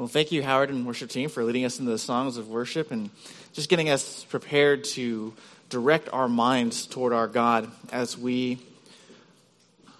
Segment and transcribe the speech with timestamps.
[0.00, 2.90] Well, thank you, Howard and worship team, for leading us into the songs of worship
[2.90, 3.10] and
[3.52, 5.34] just getting us prepared to
[5.68, 8.60] direct our minds toward our God as we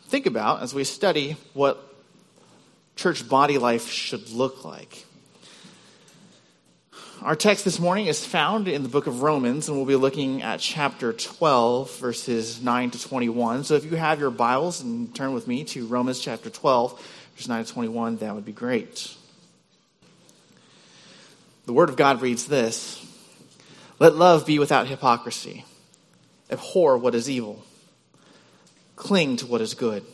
[0.07, 1.87] think about, as we study what
[2.97, 5.04] church body life should look like.
[7.21, 10.40] Our text this morning is found in the book of Romans, and we'll be looking
[10.40, 13.64] at chapter 12, verses 9 to 21.
[13.64, 16.98] So if you have your Bibles and turn with me to Romans chapter 12,
[17.37, 19.19] verse 9 to 21, that would be great.
[21.70, 23.01] The Word of God reads this
[24.01, 25.65] Let love be without hypocrisy,
[26.51, 27.62] abhor what is evil,
[28.97, 30.05] cling to what is good,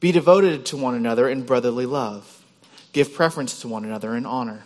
[0.00, 2.42] be devoted to one another in brotherly love,
[2.94, 4.64] give preference to one another in honor,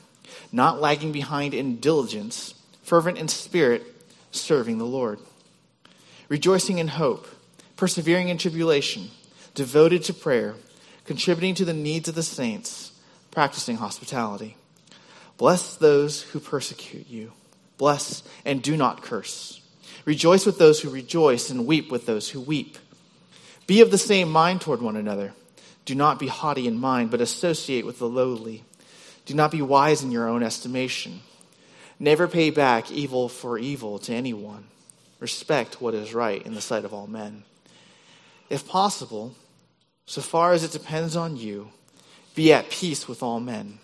[0.53, 2.55] not lagging behind in diligence,
[2.85, 3.83] fervent in spirit,
[4.31, 5.19] serving the Lord,
[6.29, 7.27] rejoicing in hope,
[7.75, 9.11] persevering in tribulation,
[9.57, 10.55] devoted to prayer,
[11.07, 12.93] contributing to the needs of the saints,
[13.33, 14.57] practicing hospitality.
[15.43, 17.33] Bless those who persecute you.
[17.77, 19.61] Bless and do not curse.
[20.05, 22.79] Rejoice with those who rejoice and weep with those who weep.
[23.67, 25.33] Be of the same mind toward one another.
[25.85, 28.63] Do not be haughty in mind, but associate with the lowly.
[29.27, 31.23] Do not be wise in your own estimation.
[31.99, 34.69] Never pay back evil for evil to anyone.
[35.19, 37.43] Respect what is right in the sight of all men.
[38.49, 39.35] If possible,
[40.07, 41.71] so far as it depends on you,
[42.37, 43.81] be at peace with all men.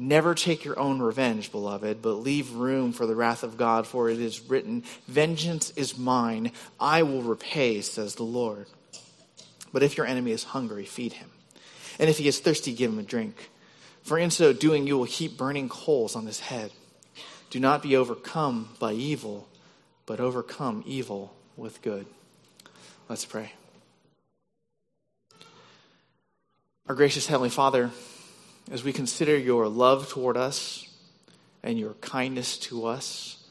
[0.00, 4.08] Never take your own revenge, beloved, but leave room for the wrath of God, for
[4.08, 8.66] it is written, Vengeance is mine, I will repay, says the Lord.
[9.72, 11.28] But if your enemy is hungry, feed him.
[11.98, 13.50] And if he is thirsty, give him a drink.
[14.02, 16.70] For in so doing, you will heap burning coals on his head.
[17.50, 19.48] Do not be overcome by evil,
[20.06, 22.06] but overcome evil with good.
[23.08, 23.52] Let's pray.
[26.88, 27.90] Our gracious Heavenly Father,
[28.70, 30.86] as we consider your love toward us
[31.62, 33.42] and your kindness to us,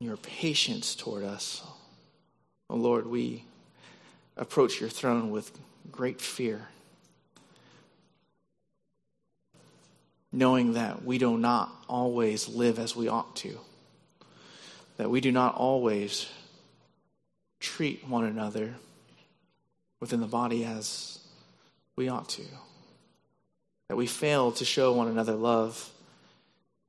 [0.00, 1.62] your patience toward us,
[2.68, 3.44] oh Lord, we
[4.36, 5.50] approach your throne with
[5.90, 6.68] great fear,
[10.32, 13.58] knowing that we do not always live as we ought to,
[14.98, 16.28] that we do not always
[17.60, 18.74] treat one another
[20.00, 21.18] within the body as
[21.96, 22.42] we ought to
[23.88, 25.90] that we fail to show one another love.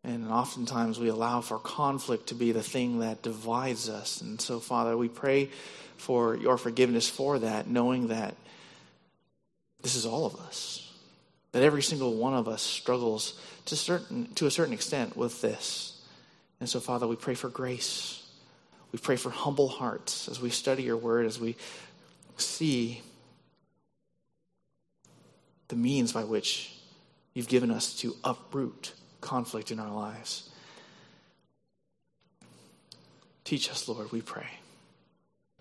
[0.03, 4.21] And oftentimes we allow for conflict to be the thing that divides us.
[4.21, 5.49] And so, Father, we pray
[5.97, 8.35] for your forgiveness for that, knowing that
[9.81, 10.91] this is all of us.
[11.53, 16.01] That every single one of us struggles to, certain, to a certain extent with this.
[16.59, 18.21] And so, Father, we pray for grace.
[18.91, 21.55] We pray for humble hearts as we study your word, as we
[22.37, 23.01] see
[25.67, 26.74] the means by which
[27.35, 30.49] you've given us to uproot conflict in our lives.
[33.43, 34.47] Teach us, Lord, we pray.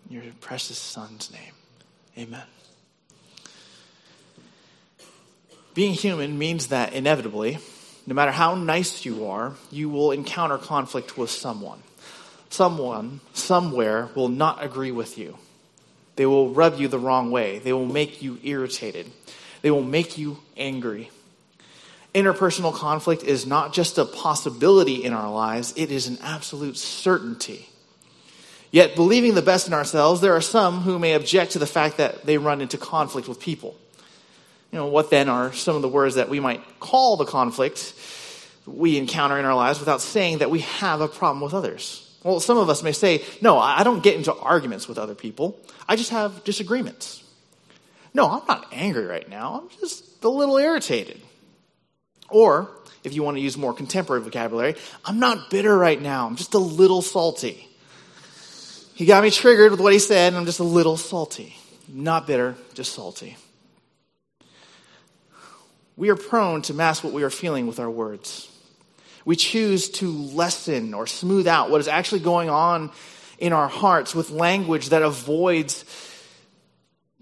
[0.09, 1.53] In your precious Son's name.
[2.17, 2.45] Amen.
[5.75, 7.59] Being human means that inevitably,
[8.07, 11.83] no matter how nice you are, you will encounter conflict with someone.
[12.49, 15.37] Someone, somewhere, will not agree with you.
[16.15, 17.59] They will rub you the wrong way.
[17.59, 19.11] They will make you irritated.
[19.61, 21.09] They will make you angry
[22.15, 27.67] interpersonal conflict is not just a possibility in our lives, it is an absolute certainty.
[28.71, 31.97] Yet, believing the best in ourselves, there are some who may object to the fact
[31.97, 33.75] that they run into conflict with people.
[34.71, 37.93] You know, what then are some of the words that we might call the conflict
[38.65, 42.01] we encounter in our lives without saying that we have a problem with others?
[42.23, 45.59] Well, some of us may say, no, I don't get into arguments with other people.
[45.87, 47.23] I just have disagreements.
[48.13, 49.61] No, I'm not angry right now.
[49.61, 51.21] I'm just a little irritated.
[52.29, 52.69] Or,
[53.03, 56.27] if you want to use more contemporary vocabulary, I'm not bitter right now.
[56.27, 57.67] I'm just a little salty.
[58.95, 61.55] He got me triggered with what he said, and I'm just a little salty.
[61.87, 63.37] Not bitter, just salty.
[65.97, 68.49] We are prone to mask what we are feeling with our words.
[69.23, 72.91] We choose to lessen or smooth out what is actually going on
[73.37, 75.83] in our hearts with language that avoids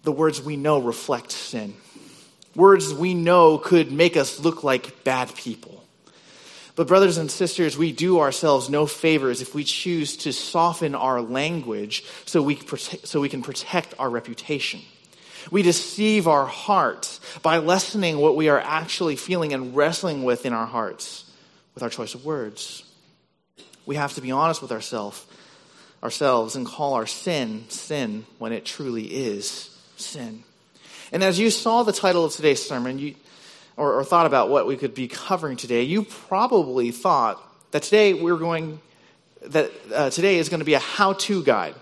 [0.04, 1.74] the words we know reflect sin.
[2.56, 5.84] Words we know could make us look like bad people.
[6.76, 11.22] But, brothers and sisters, we do ourselves no favors if we choose to soften our
[11.22, 14.82] language so we, so we can protect our reputation.
[15.52, 20.54] We deceive our hearts by lessening what we are actually feeling and wrestling with in
[20.54, 21.30] our hearts
[21.74, 22.84] with our choice of words.
[23.86, 25.26] We have to be honest with ourselves
[26.02, 30.44] ourselves and call our sin sin when it truly is sin.
[31.14, 33.14] And as you saw the title of today's sermon, you,
[33.78, 37.40] or, or thought about what we could be covering today, you probably thought
[37.70, 38.82] that today we're going,
[39.44, 41.76] that uh, today is going to be a how to guide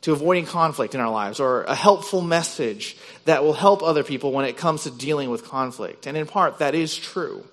[0.00, 4.32] to avoiding conflict in our lives or a helpful message that will help other people
[4.32, 6.06] when it comes to dealing with conflict.
[6.06, 7.44] And in part, that is true.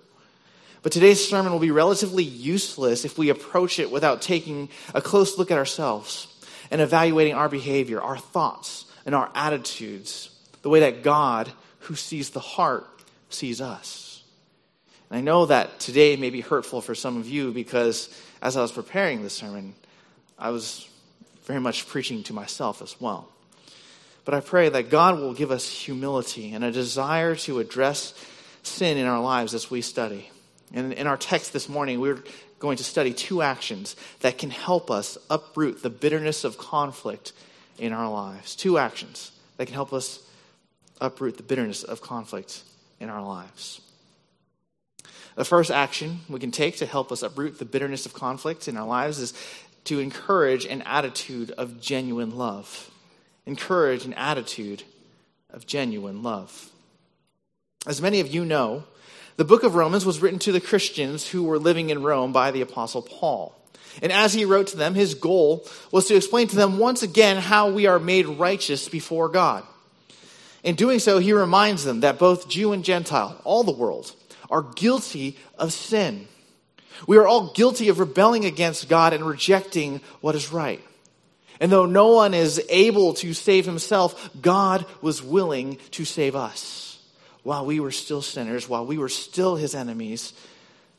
[0.84, 5.38] But today's sermon will be relatively useless if we approach it without taking a close
[5.38, 6.28] look at ourselves
[6.72, 10.30] and evaluating our behavior, our thoughts, and our attitudes,
[10.64, 11.52] the way that God,
[11.82, 12.88] who sees the heart,
[13.30, 14.24] sees us.
[15.10, 18.10] And I know that today may be hurtful for some of you because
[18.42, 19.76] as I was preparing this sermon,
[20.40, 20.90] I was
[21.44, 23.30] very much preaching to myself as well.
[24.26, 28.14] But I pray that God will give us humility and a desire to address
[28.64, 30.30] sin in our lives as we study.
[30.74, 32.24] And in our text this morning, we're
[32.60, 37.34] going to study two actions that can help us uproot the bitterness of conflict
[37.78, 38.56] in our lives.
[38.56, 40.26] Two actions that can help us
[41.04, 42.64] uproot the bitterness of conflict
[43.00, 43.82] in our lives.
[45.36, 48.78] The first action we can take to help us uproot the bitterness of conflict in
[48.78, 49.34] our lives is
[49.86, 52.90] to encourage an attitude of genuine love.
[53.46, 54.84] Encourage an attitude
[55.50, 56.70] of genuine love.
[57.86, 58.86] As many of you know,
[59.36, 62.52] the book of Romans was written to the Christians who were living in Rome by
[62.52, 63.56] the Apostle Paul.
[64.02, 67.38] And as he wrote to them, his goal was to explain to them once again
[67.38, 69.64] how we are made righteous before God.
[70.64, 74.14] In doing so, he reminds them that both Jew and Gentile, all the world,
[74.50, 76.28] are guilty of sin.
[77.06, 80.82] We are all guilty of rebelling against God and rejecting what is right.
[81.60, 87.00] And though no one is able to save himself, God was willing to save us
[87.44, 90.34] while we were still sinners, while we were still his enemies,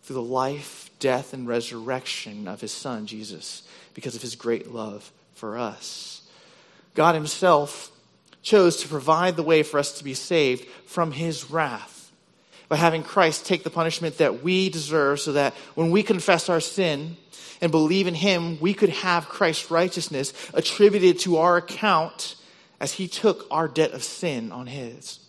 [0.03, 3.63] through the life, death, and resurrection of his son, Jesus,
[3.95, 6.21] because of his great love for us.
[6.95, 7.91] God himself
[8.45, 11.95] chose to provide the way for us to be saved from his wrath
[12.69, 16.61] by having Christ take the punishment that we deserve so that when we confess our
[16.61, 17.17] sin
[17.61, 22.37] and believe in Him, we could have Christ's righteousness attributed to our account
[22.81, 25.21] as He took our debt of sin on His.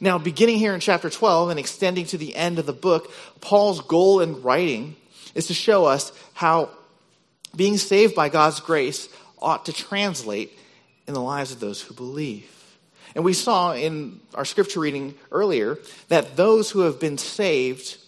[0.00, 3.80] Now, beginning here in chapter 12 and extending to the end of the book, Paul's
[3.80, 4.96] goal in writing
[5.34, 6.70] is to show us how
[7.54, 9.08] being saved by God's grace
[9.38, 10.58] ought to translate
[11.06, 12.50] in the lives of those who believe.
[13.14, 15.78] And we saw in our scripture reading earlier
[16.08, 17.98] that those who have been saved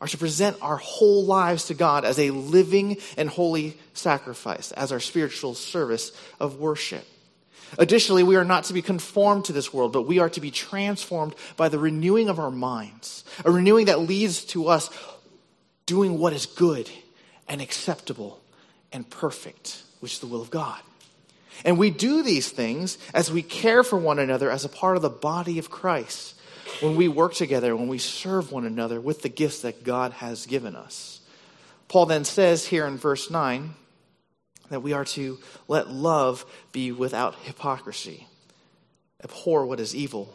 [0.00, 4.92] are to present our whole lives to God as a living and holy sacrifice, as
[4.92, 7.06] our spiritual service of worship.
[7.78, 10.50] Additionally, we are not to be conformed to this world, but we are to be
[10.50, 14.90] transformed by the renewing of our minds, a renewing that leads to us
[15.86, 16.88] doing what is good
[17.48, 18.40] and acceptable
[18.92, 20.80] and perfect, which is the will of God.
[21.64, 25.02] And we do these things as we care for one another as a part of
[25.02, 26.34] the body of Christ,
[26.80, 30.46] when we work together, when we serve one another with the gifts that God has
[30.46, 31.20] given us.
[31.88, 33.74] Paul then says here in verse 9
[34.70, 38.26] that we are to let love be without hypocrisy,
[39.22, 40.34] abhor what is evil,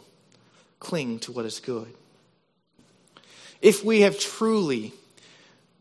[0.78, 1.92] cling to what is good.
[3.60, 4.94] If we have truly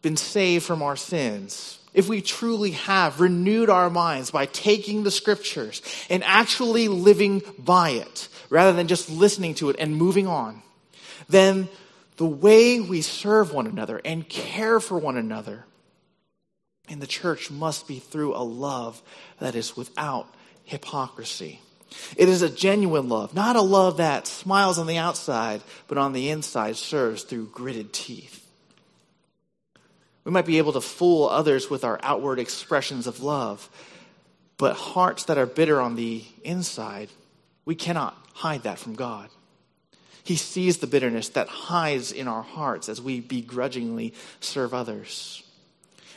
[0.01, 5.11] been saved from our sins, if we truly have renewed our minds by taking the
[5.11, 10.61] scriptures and actually living by it, rather than just listening to it and moving on,
[11.27, 11.67] then
[12.17, 15.65] the way we serve one another and care for one another
[16.89, 19.01] in the church must be through a love
[19.39, 20.27] that is without
[20.65, 21.61] hypocrisy.
[22.17, 26.13] It is a genuine love, not a love that smiles on the outside, but on
[26.13, 28.38] the inside serves through gritted teeth.
[30.23, 33.69] We might be able to fool others with our outward expressions of love,
[34.57, 37.09] but hearts that are bitter on the inside,
[37.65, 39.29] we cannot hide that from God.
[40.23, 45.43] He sees the bitterness that hides in our hearts as we begrudgingly serve others.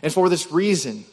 [0.02, 1.04] And for this reason,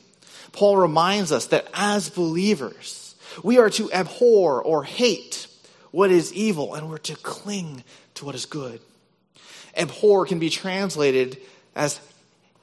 [0.51, 5.48] Paul reminds us that as believers, we are to abhor or hate
[5.91, 7.84] what is evil and we're to cling
[8.15, 8.81] to what is good.
[9.77, 11.38] Abhor can be translated
[11.75, 12.00] as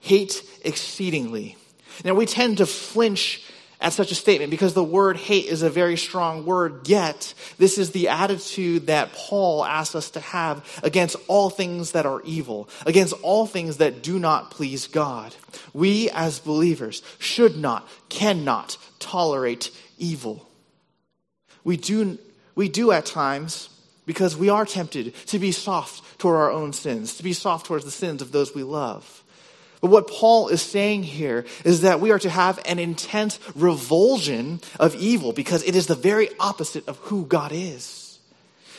[0.00, 1.56] hate exceedingly.
[2.04, 3.42] Now, we tend to flinch
[3.80, 7.76] at such a statement because the word hate is a very strong word, yet, this
[7.76, 12.68] is the attitude that Paul asks us to have against all things that are evil,
[12.86, 15.34] against all things that do not please God.
[15.74, 20.48] We, as believers, should not, cannot tolerate evil.
[21.64, 22.18] We do,
[22.54, 23.68] we do at times
[24.06, 27.84] because we are tempted to be soft toward our own sins, to be soft towards
[27.84, 29.22] the sins of those we love.
[29.80, 34.60] But what Paul is saying here is that we are to have an intense revulsion
[34.80, 38.18] of evil because it is the very opposite of who God is.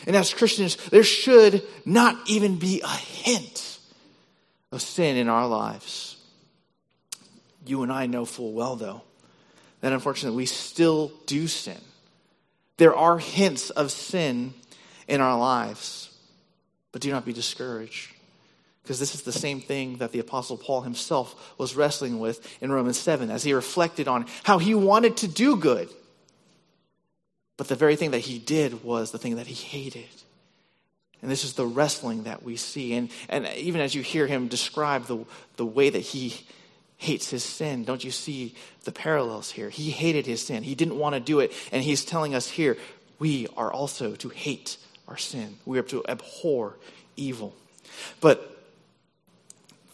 [0.06, 3.80] And as Christians, there should not even be a hint
[4.72, 6.18] of sin in our lives.
[7.66, 9.02] You and I know full well, though,
[9.82, 11.80] that unfortunately we still do sin.
[12.78, 14.54] There are hints of sin
[15.08, 16.16] in our lives,
[16.92, 18.12] but do not be discouraged.
[18.88, 22.72] Because this is the same thing that the Apostle Paul himself was wrestling with in
[22.72, 25.90] Romans 7 as he reflected on how he wanted to do good.
[27.58, 30.08] But the very thing that he did was the thing that he hated.
[31.22, 32.94] And this is the wrestling that we see.
[32.94, 35.26] And, and even as you hear him describe the,
[35.58, 36.46] the way that he
[36.96, 39.70] hates his sin, don't you see the parallels here?
[39.70, 41.52] He hated his sin, he didn't want to do it.
[41.74, 42.78] And he's telling us here
[43.20, 44.78] we are also to hate
[45.10, 46.78] our sin, we are to abhor
[47.18, 47.54] evil.
[48.22, 48.54] But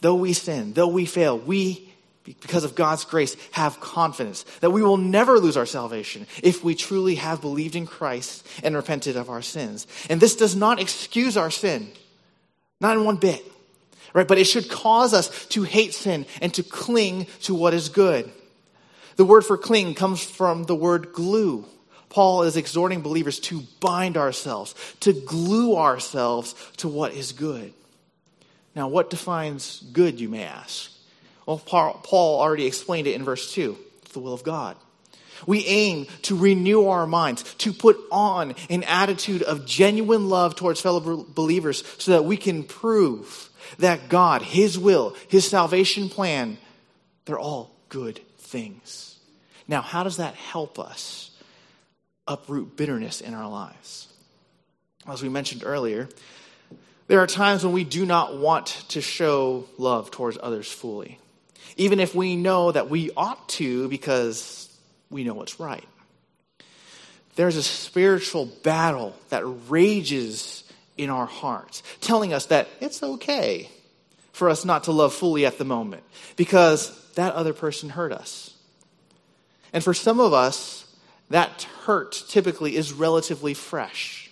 [0.04, 1.90] though we sin, though we fail, we,
[2.24, 6.74] because of God's grace, have confidence that we will never lose our salvation if we
[6.74, 9.86] truly have believed in Christ and repented of our sins.
[10.10, 11.88] And this does not excuse our sin,
[12.82, 13.50] not in one bit,
[14.12, 14.28] right?
[14.28, 18.30] But it should cause us to hate sin and to cling to what is good.
[19.16, 21.64] The word for cling comes from the word glue.
[22.10, 27.72] Paul is exhorting believers to bind ourselves, to glue ourselves to what is good.
[28.74, 30.90] Now, what defines good, you may ask?
[31.46, 34.76] Well, Paul already explained it in verse 2 it's the will of God.
[35.46, 40.80] We aim to renew our minds, to put on an attitude of genuine love towards
[40.80, 46.56] fellow believers so that we can prove that God, His will, His salvation plan,
[47.24, 49.18] they're all good things.
[49.66, 51.30] Now, how does that help us
[52.26, 54.08] uproot bitterness in our lives?
[55.06, 56.08] As we mentioned earlier,
[57.06, 61.18] there are times when we do not want to show love towards others fully,
[61.76, 64.68] even if we know that we ought to because
[65.10, 65.86] we know what's right.
[67.36, 70.64] There's a spiritual battle that rages
[70.96, 73.68] in our hearts, telling us that it's okay
[74.32, 76.04] for us not to love fully at the moment
[76.36, 78.54] because that other person hurt us.
[79.72, 80.86] And for some of us,
[81.30, 84.23] that hurt typically is relatively fresh.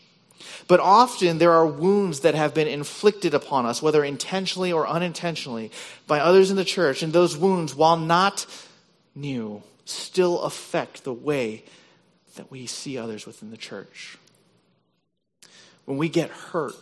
[0.68, 5.70] But often there are wounds that have been inflicted upon us, whether intentionally or unintentionally,
[6.06, 7.02] by others in the church.
[7.02, 8.46] And those wounds, while not
[9.14, 11.64] new, still affect the way
[12.36, 14.16] that we see others within the church.
[15.84, 16.74] When we get hurt,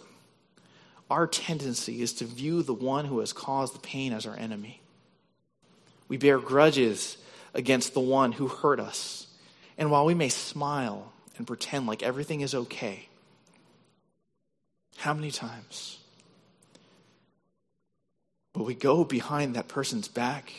[1.11, 4.81] our tendency is to view the one who has caused the pain as our enemy.
[6.09, 7.17] We bear grudges
[7.55, 9.27] against the one who hurt us.
[9.77, 13.09] And while we may smile and pretend like everything is okay,
[15.01, 15.99] how many times
[18.55, 20.53] will we go behind that person's back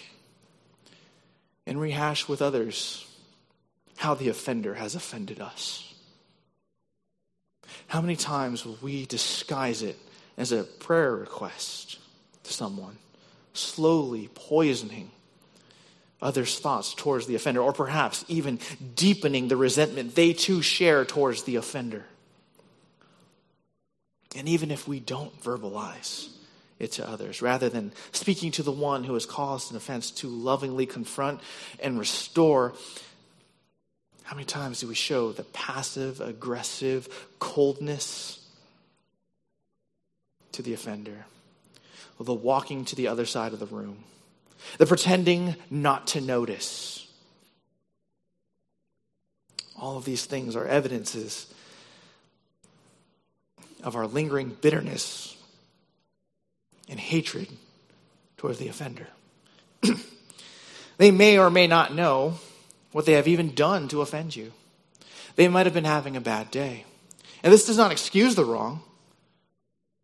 [1.68, 3.08] and rehash with others
[3.98, 5.94] how the offender has offended us?
[7.86, 10.00] How many times will we disguise it
[10.40, 12.00] as a prayer request
[12.42, 12.98] to someone,
[13.54, 15.12] slowly poisoning
[16.20, 18.58] others' thoughts towards the offender, or perhaps even
[18.96, 22.06] deepening the resentment they too share towards the offender?
[24.36, 26.30] And even if we don't verbalize
[26.80, 30.28] it to others, rather than speaking to the one who has caused an offense to
[30.28, 31.42] lovingly confront
[31.80, 32.74] and restore,
[34.24, 38.40] how many times do we show the passive, aggressive coldness
[40.54, 41.26] to the offender?
[42.18, 43.98] Or the walking to the other side of the room,
[44.78, 47.08] the pretending not to notice.
[49.78, 51.52] All of these things are evidences
[53.84, 55.36] of our lingering bitterness
[56.90, 57.48] and hatred
[58.38, 59.08] towards the offender.
[60.98, 62.36] they may or may not know
[62.92, 64.52] what they have even done to offend you.
[65.36, 66.86] They might have been having a bad day.
[67.44, 68.82] And this does not excuse the wrong.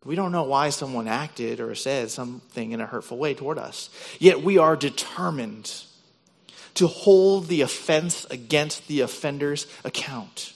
[0.06, 3.90] We don't know why someone acted or said something in a hurtful way toward us.
[4.20, 5.84] Yet we are determined
[6.76, 10.54] to hold the offense against the offender's account.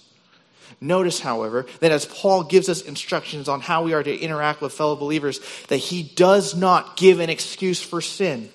[0.83, 4.73] Notice, however, that as Paul gives us instructions on how we are to interact with
[4.73, 8.49] fellow believers, that he does not give an excuse for sin,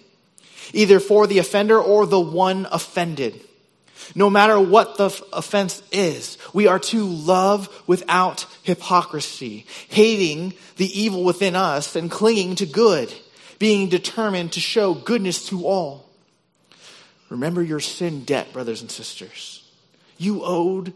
[0.73, 3.41] either for the offender or the one offended.
[4.17, 11.23] No matter what the offense is, we are to love without hypocrisy, hating the evil
[11.23, 13.13] within us and clinging to good,
[13.61, 16.09] being determined to show goodness to all.
[17.31, 19.69] Remember your sin debt, brothers and sisters.
[20.19, 20.93] You owed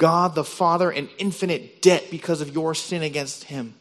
[0.00, 3.74] God the Father an infinite debt because of your sin against him.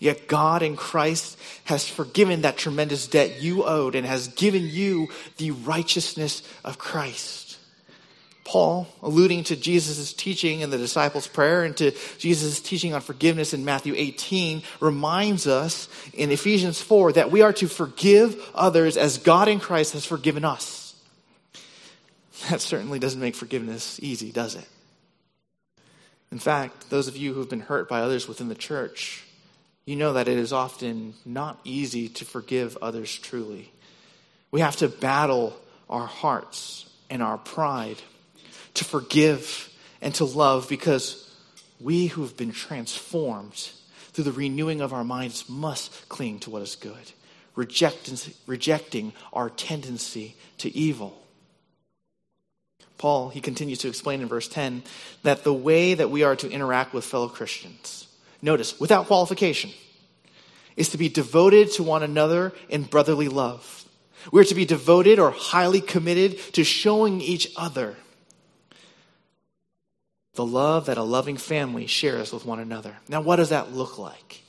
[0.00, 5.08] Yet God in Christ has forgiven that tremendous debt you owed and has given you
[5.36, 7.58] the righteousness of Christ.
[8.44, 13.54] Paul, alluding to Jesus' teaching in the disciples' prayer and to Jesus' teaching on forgiveness
[13.54, 19.18] in Matthew 18, reminds us in Ephesians 4 that we are to forgive others as
[19.18, 20.83] God in Christ has forgiven us.
[22.50, 24.66] That certainly doesn't make forgiveness easy, does it?
[26.32, 29.24] In fact, those of you who have been hurt by others within the church,
[29.86, 33.70] you know that it is often not easy to forgive others truly.
[34.50, 35.56] We have to battle
[35.88, 37.98] our hearts and our pride
[38.74, 41.20] to forgive and to love because
[41.80, 43.70] we who have been transformed
[44.12, 47.12] through the renewing of our minds must cling to what is good,
[47.54, 51.23] rejecting, rejecting our tendency to evil.
[52.98, 54.82] Paul, he continues to explain in verse 10
[55.22, 58.06] that the way that we are to interact with fellow Christians,
[58.40, 59.70] notice, without qualification,
[60.76, 63.84] is to be devoted to one another in brotherly love.
[64.32, 67.96] We're to be devoted or highly committed to showing each other
[70.34, 72.96] the love that a loving family shares with one another.
[73.08, 74.42] Now, what does that look like?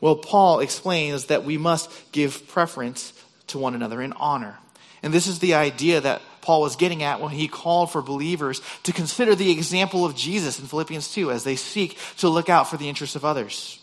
[0.00, 3.12] Well, Paul explains that we must give preference
[3.48, 4.58] to one another in honor.
[5.02, 8.60] And this is the idea that Paul was getting at when he called for believers
[8.82, 12.68] to consider the example of Jesus in Philippians 2 as they seek to look out
[12.68, 13.78] for the interests of others.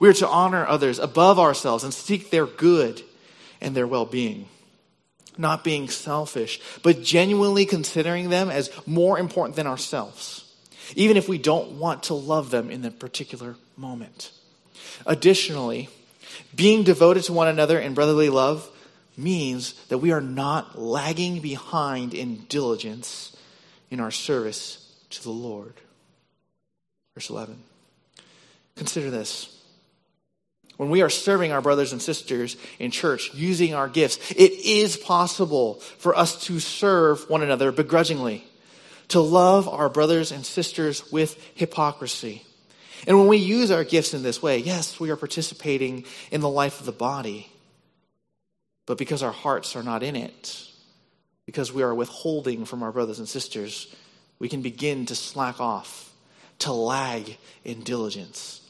[0.00, 3.02] We are to honor others above ourselves and seek their good
[3.60, 4.48] and their well being.
[5.38, 10.42] Not being selfish, but genuinely considering them as more important than ourselves
[10.96, 14.32] even if we don't want to love them in that particular moment.
[15.06, 15.88] Additionally,
[16.54, 18.68] being devoted to one another in brotherly love
[19.16, 23.36] means that we are not lagging behind in diligence
[23.90, 25.74] in our service to the Lord.
[27.14, 27.62] Verse 11.
[28.76, 29.48] Consider this.
[30.78, 34.96] When we are serving our brothers and sisters in church using our gifts, it is
[34.96, 38.44] possible for us to serve one another begrudgingly
[39.12, 42.42] to love our brothers and sisters with hypocrisy.
[43.06, 46.48] And when we use our gifts in this way, yes, we are participating in the
[46.48, 47.51] life of the body.
[48.86, 50.68] But because our hearts are not in it,
[51.46, 53.94] because we are withholding from our brothers and sisters,
[54.38, 56.12] we can begin to slack off,
[56.60, 58.60] to lag in diligence.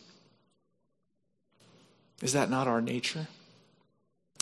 [2.22, 3.27] Is that not our nature?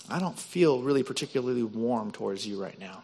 [0.08, 3.02] I don't feel really particularly warm towards you right now.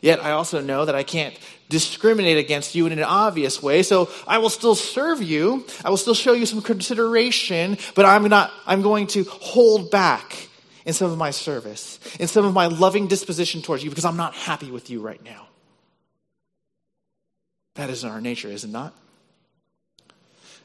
[0.00, 1.36] Yet I also know that I can't
[1.68, 5.64] discriminate against you in an obvious way, so I will still serve you.
[5.84, 10.48] I will still show you some consideration, but I'm not, I'm going to hold back
[10.84, 14.16] in some of my service, in some of my loving disposition towards you, because I'm
[14.16, 15.48] not happy with you right now.
[17.74, 18.94] That is our nature, is it not?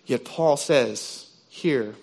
[0.05, 1.95] Yet Paul says here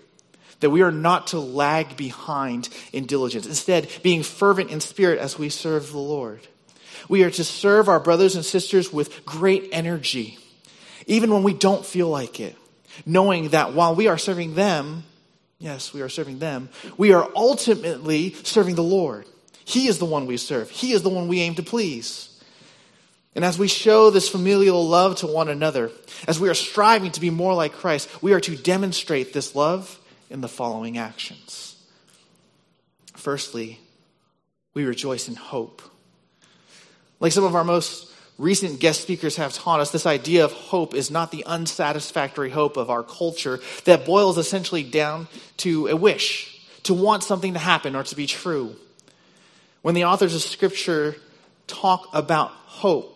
[0.61, 3.47] that we are not to lag behind in diligence.
[3.47, 6.41] Instead, being fervent in spirit as we serve the Lord.
[7.09, 10.39] We are to serve our brothers and sisters with great energy,
[11.07, 12.57] even when we don't feel like it,
[13.05, 15.05] knowing that while we are serving them,
[15.59, 19.27] yes, we are serving them, we are ultimately serving the Lord.
[19.65, 22.33] He is the one we serve, He is the one we aim to please.
[23.35, 25.91] And as we show this familial love to one another,
[26.27, 30.01] as we are striving to be more like Christ, we are to demonstrate this love
[30.31, 31.77] in the following actions.
[33.15, 33.79] Firstly,
[34.73, 35.83] we rejoice in hope.
[37.21, 40.95] Like some of our most recent guest speakers have taught us, this idea of hope
[40.95, 46.61] is not the unsatisfactory hope of our culture that boils essentially down to a wish,
[46.83, 48.77] to want something to happen or to be true.
[49.83, 51.17] When the authors of Scripture
[51.67, 53.13] talk about hope,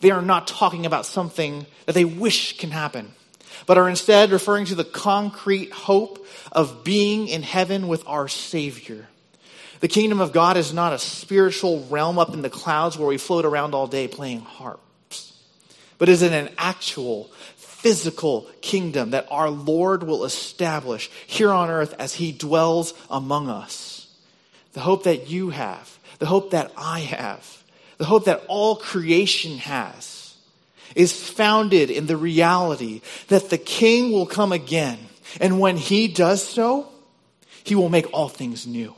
[0.00, 3.12] they are not talking about something that they wish can happen,
[3.66, 9.08] but are instead referring to the concrete hope of being in heaven with our Savior.
[9.84, 13.18] The kingdom of God is not a spiritual realm up in the clouds where we
[13.18, 15.38] float around all day playing harps,
[15.98, 17.24] but is it an actual
[17.56, 24.10] physical kingdom that our Lord will establish here on earth as he dwells among us.
[24.72, 27.62] The hope that you have, the hope that I have,
[27.98, 30.34] the hope that all creation has
[30.94, 34.98] is founded in the reality that the king will come again.
[35.42, 36.88] And when he does so,
[37.64, 38.94] he will make all things new.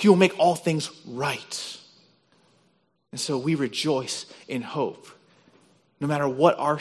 [0.00, 1.78] He will make all things right.
[3.12, 5.06] And so we rejoice in hope.
[6.00, 6.80] No matter what our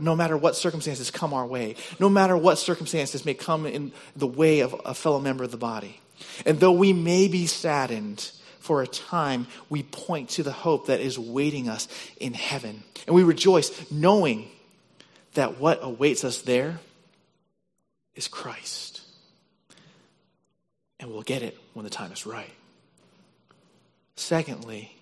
[0.00, 4.26] no matter what circumstances come our way, no matter what circumstances may come in the
[4.26, 5.98] way of a fellow member of the body.
[6.44, 11.00] And though we may be saddened for a time, we point to the hope that
[11.00, 12.82] is waiting us in heaven.
[13.06, 14.50] And we rejoice knowing
[15.34, 16.80] that what awaits us there
[18.14, 19.00] is Christ.
[21.00, 22.50] And we'll get it when the time is right.
[24.16, 24.92] Secondly,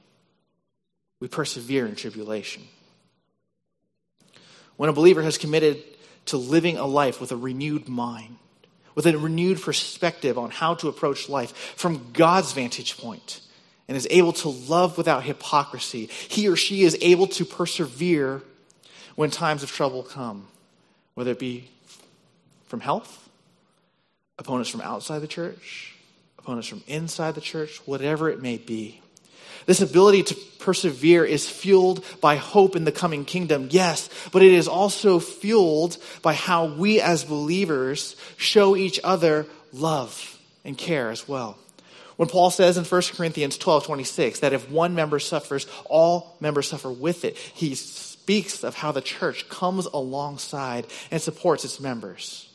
[1.21, 2.65] we persevere in tribulation.
[4.77, 5.83] when a believer has committed
[6.27, 8.37] to living a life with a renewed mind,
[8.95, 13.41] with a renewed perspective on how to approach life from God's vantage point,
[13.89, 18.43] and is able to love without hypocrisy, he or she is able to persevere
[19.15, 20.47] when times of trouble come,
[21.15, 21.71] whether it be
[22.67, 23.31] from health,
[24.39, 25.96] opponents from outside the church,
[26.47, 29.01] opponents from inside the church, whatever it may be.
[29.67, 34.53] This ability to persevere is fueled by hope in the coming kingdom, yes, but it
[34.53, 41.27] is also fueled by how we as believers show each other love and care as
[41.27, 41.59] well.
[42.15, 46.69] When Paul says in 1 Corinthians 12 26 that if one member suffers, all members
[46.69, 52.46] suffer with it, he speaks of how the church comes alongside and supports its members.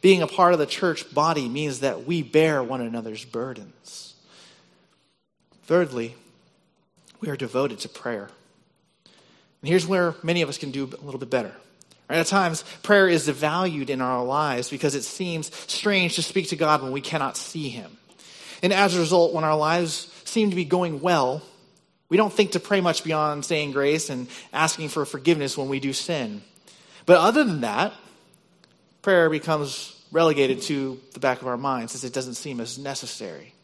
[0.00, 4.14] Being a part of the church body means that we bear one another's burdens.
[5.64, 6.14] Thirdly,
[7.20, 8.30] we are devoted to prayer.
[9.60, 11.52] And here's where many of us can do a little bit better.
[12.08, 12.18] Right?
[12.18, 16.56] At times, prayer is devalued in our lives because it seems strange to speak to
[16.56, 17.90] God when we cannot see Him.
[18.62, 21.42] And as a result, when our lives seem to be going well,
[22.08, 25.80] we don't think to pray much beyond saying grace and asking for forgiveness when we
[25.80, 26.42] do sin.
[27.04, 27.92] But other than that,
[29.02, 33.54] prayer becomes relegated to the back of our minds as it doesn't seem as necessary.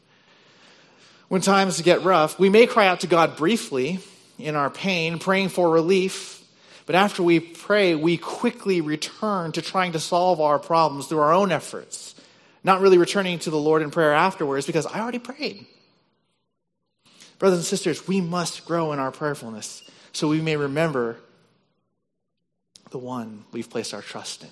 [1.29, 3.99] When times get rough, we may cry out to God briefly
[4.39, 6.43] in our pain, praying for relief.
[6.87, 11.33] But after we pray, we quickly return to trying to solve our problems through our
[11.33, 12.15] own efforts,
[12.63, 15.67] not really returning to the Lord in prayer afterwards because I already prayed.
[17.39, 21.17] Brothers and sisters, we must grow in our prayerfulness so we may remember
[22.91, 24.51] the one we've placed our trust in.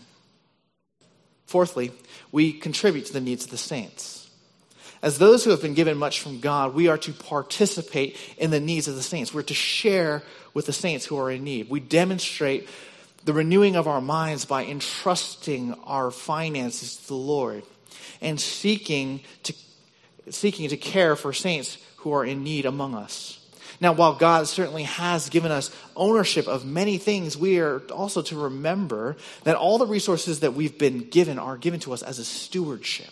[1.53, 1.93] Fourthly,
[2.33, 4.31] we contribute to the needs of the saints.
[5.03, 8.59] As those who have been given much from God, we are to participate in the
[8.59, 9.35] needs of the saints.
[9.35, 10.23] We're to share
[10.55, 11.69] with the saints who are in need.
[11.69, 12.71] We demonstrate
[13.27, 17.65] the renewing of our minds by entrusting our finances to the Lord
[18.23, 19.53] and seeking to,
[20.31, 23.42] seeking to care for saints who are in need among us.
[23.83, 28.45] Now, while God certainly has given us ownership of many things, we are also to
[28.45, 32.25] remember that all the resources that we've been given are given to us as a
[32.25, 33.11] stewardship.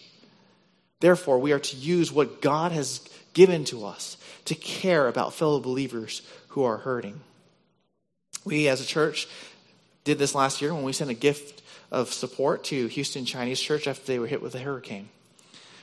[1.00, 3.00] Therefore, we are to use what God has
[3.32, 7.20] given to us to care about fellow believers who are hurting.
[8.44, 9.26] We, as a church,
[10.04, 13.88] did this last year when we sent a gift of support to Houston Chinese Church
[13.88, 15.08] after they were hit with a hurricane.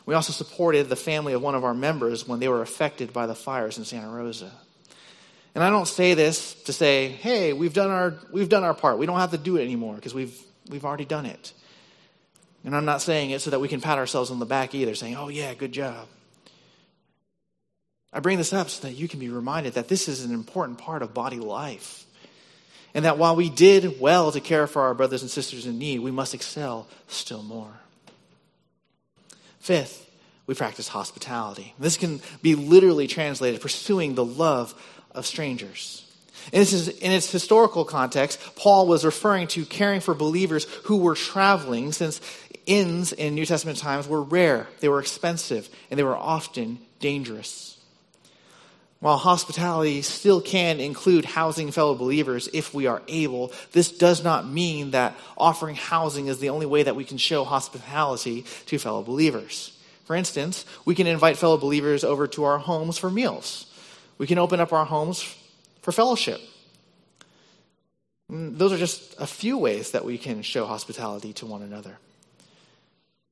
[0.05, 3.27] We also supported the family of one of our members when they were affected by
[3.27, 4.53] the fires in Santa Rosa.
[5.55, 8.97] And I don't say this to say, "Hey, we've done our we've done our part.
[8.97, 10.37] We don't have to do it anymore because we've
[10.69, 11.53] we've already done it."
[12.67, 14.93] And I'm not saying it so that we can pat ourselves on the back either,
[14.93, 16.05] saying, oh, yeah, good job.
[18.11, 20.77] I bring this up so that you can be reminded that this is an important
[20.77, 22.05] part of body life.
[22.93, 25.99] And that while we did well to care for our brothers and sisters in need,
[25.99, 27.71] we must excel still more.
[29.59, 30.09] Fifth,
[30.45, 31.73] we practice hospitality.
[31.79, 34.73] This can be literally translated pursuing the love
[35.17, 36.03] of strangers.
[36.53, 41.15] In its, in its, historical context, Paul was referring to caring for believers who were
[41.15, 42.21] traveling, since
[42.65, 47.77] inns in New Testament times were rare, they were expensive, and they were often dangerous.
[48.99, 54.49] While hospitality still can include housing fellow believers if we are able, this does not
[54.49, 59.03] mean that offering housing is the only way that we can show hospitality to fellow
[59.03, 59.77] believers.
[60.05, 63.66] For instance, we can invite fellow believers over to our homes for meals.
[64.17, 65.23] We can open up our homes
[65.81, 66.41] for fellowship.
[68.31, 71.97] Mm, those are just a few ways that we can show hospitality to one another.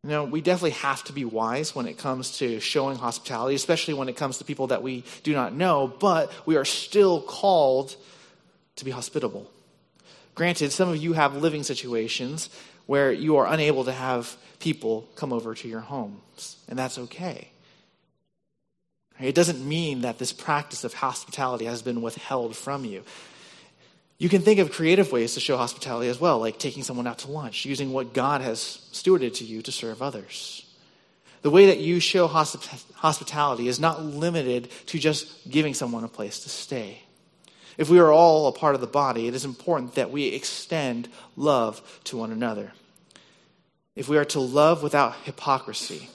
[0.04, 3.96] You know, we definitely have to be wise when it comes to showing hospitality, especially
[3.96, 7.96] when it comes to people that we do not know, but we are still called
[8.76, 9.50] to be hospitable.
[10.36, 12.50] Granted, some of you have living situations
[12.86, 17.50] where you are unable to have people come over to your homes, and that's okay.
[19.20, 23.04] It doesn't mean that this practice of hospitality has been withheld from you.
[24.18, 27.20] You can think of creative ways to show hospitality as well, like taking someone out
[27.20, 30.66] to lunch, using what God has stewarded to you to serve others.
[31.42, 36.40] The way that you show hospitality is not limited to just giving someone a place
[36.42, 37.04] to stay.
[37.78, 41.10] If we are all a part of the body, it is important that we extend
[41.36, 42.74] love to one another.
[43.96, 46.10] If we are to love without hypocrisy,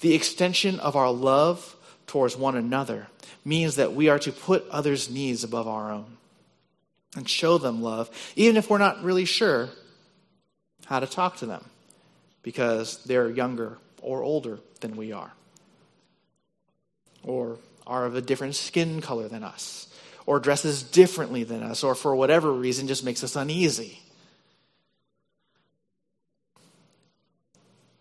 [0.00, 1.75] the extension of our love
[2.06, 3.08] towards one another
[3.44, 6.16] means that we are to put others' needs above our own
[7.16, 9.68] and show them love, even if we're not really sure
[10.86, 11.64] how to talk to them
[12.42, 15.32] because they're younger or older than we are,
[17.24, 19.88] or are of a different skin color than us,
[20.26, 24.00] or dresses differently than us, or for whatever reason just makes us uneasy.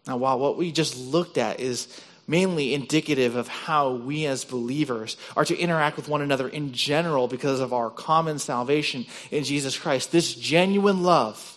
[0.06, 1.88] Now, while what we just looked at is
[2.28, 7.28] mainly indicative of how we as believers are to interact with one another in general
[7.28, 11.52] because of our common salvation in Jesus Christ, this genuine love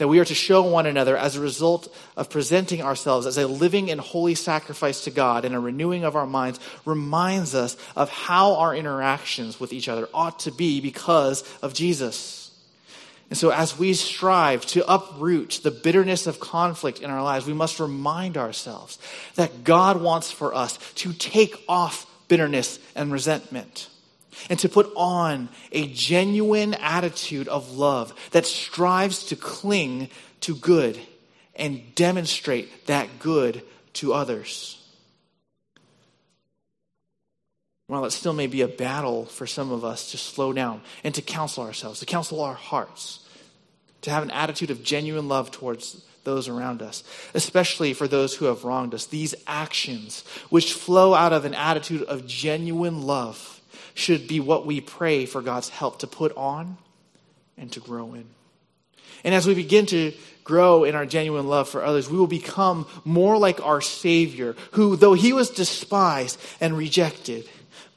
[0.00, 3.46] that we are to show one another as a result of presenting ourselves as a
[3.46, 8.08] living and holy sacrifice to God and a renewing of our minds reminds us of
[8.08, 12.39] how our interactions with each other ought to be because of Jesus.
[13.30, 17.54] And so, as we strive to uproot the bitterness of conflict in our lives, we
[17.54, 18.98] must remind ourselves
[19.36, 23.88] that God wants for us to take off bitterness and resentment
[24.48, 30.98] and to put on a genuine attitude of love that strives to cling to good
[31.54, 33.62] and demonstrate that good
[33.92, 34.79] to others.
[37.90, 41.12] While it still may be a battle for some of us to slow down and
[41.16, 43.18] to counsel ourselves, to counsel our hearts,
[44.02, 47.02] to have an attitude of genuine love towards those around us,
[47.34, 49.06] especially for those who have wronged us.
[49.06, 53.60] These actions, which flow out of an attitude of genuine love,
[53.94, 56.78] should be what we pray for God's help to put on
[57.58, 58.26] and to grow in.
[59.24, 60.12] And as we begin to
[60.44, 64.94] grow in our genuine love for others, we will become more like our Savior, who,
[64.94, 67.48] though he was despised and rejected,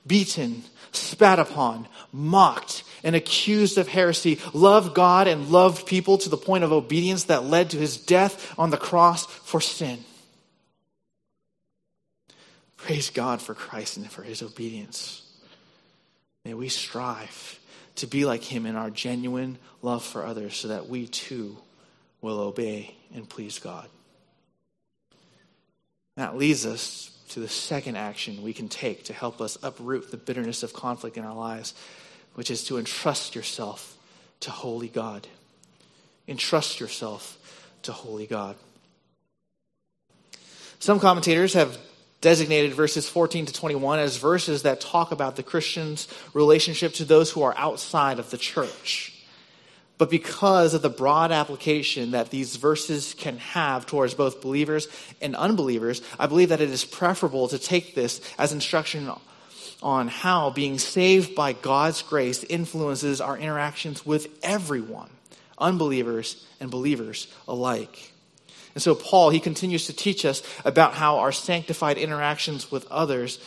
[0.05, 6.37] beaten, spat upon, mocked, and accused of heresy, loved God and loved people to the
[6.37, 9.99] point of obedience that led to his death on the cross for sin.
[12.77, 15.21] Praise God for Christ and for his obedience.
[16.43, 17.59] May we strive
[17.95, 21.57] to be like him in our genuine love for others so that we too
[22.21, 23.87] will obey and please God.
[26.17, 30.17] That leads us to the second action we can take to help us uproot the
[30.17, 31.73] bitterness of conflict in our lives,
[32.35, 33.97] which is to entrust yourself
[34.39, 35.27] to holy God.
[36.27, 37.37] Entrust yourself
[37.81, 38.55] to holy God.
[40.77, 41.77] Some commentators have
[42.21, 47.31] designated verses 14 to 21 as verses that talk about the Christian's relationship to those
[47.31, 49.12] who are outside of the church.
[49.97, 54.87] But because of the broad application that these verses can have towards both believers
[55.21, 59.09] and unbelievers, I believe that it is preferable to take this as instruction
[59.83, 65.09] on how being saved by God's grace influences our interactions with everyone,
[65.59, 68.13] unbelievers and believers alike.
[68.73, 73.39] And so, Paul, he continues to teach us about how our sanctified interactions with others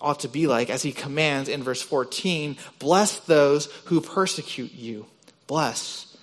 [0.00, 5.06] ought to be like as he commands in verse 14 bless those who persecute you,
[5.46, 6.16] bless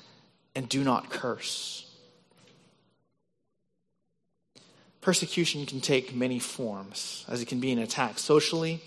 [0.55, 1.88] and do not curse.
[5.01, 8.81] Persecution can take many forms, as it can be an attack socially,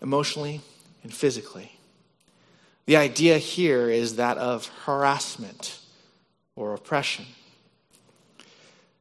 [0.00, 0.60] emotionally,
[1.02, 1.72] and physically.
[2.86, 5.80] The idea here is that of harassment
[6.54, 7.26] or oppression.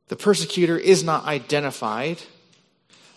[0.07, 2.21] The persecutor is not identified.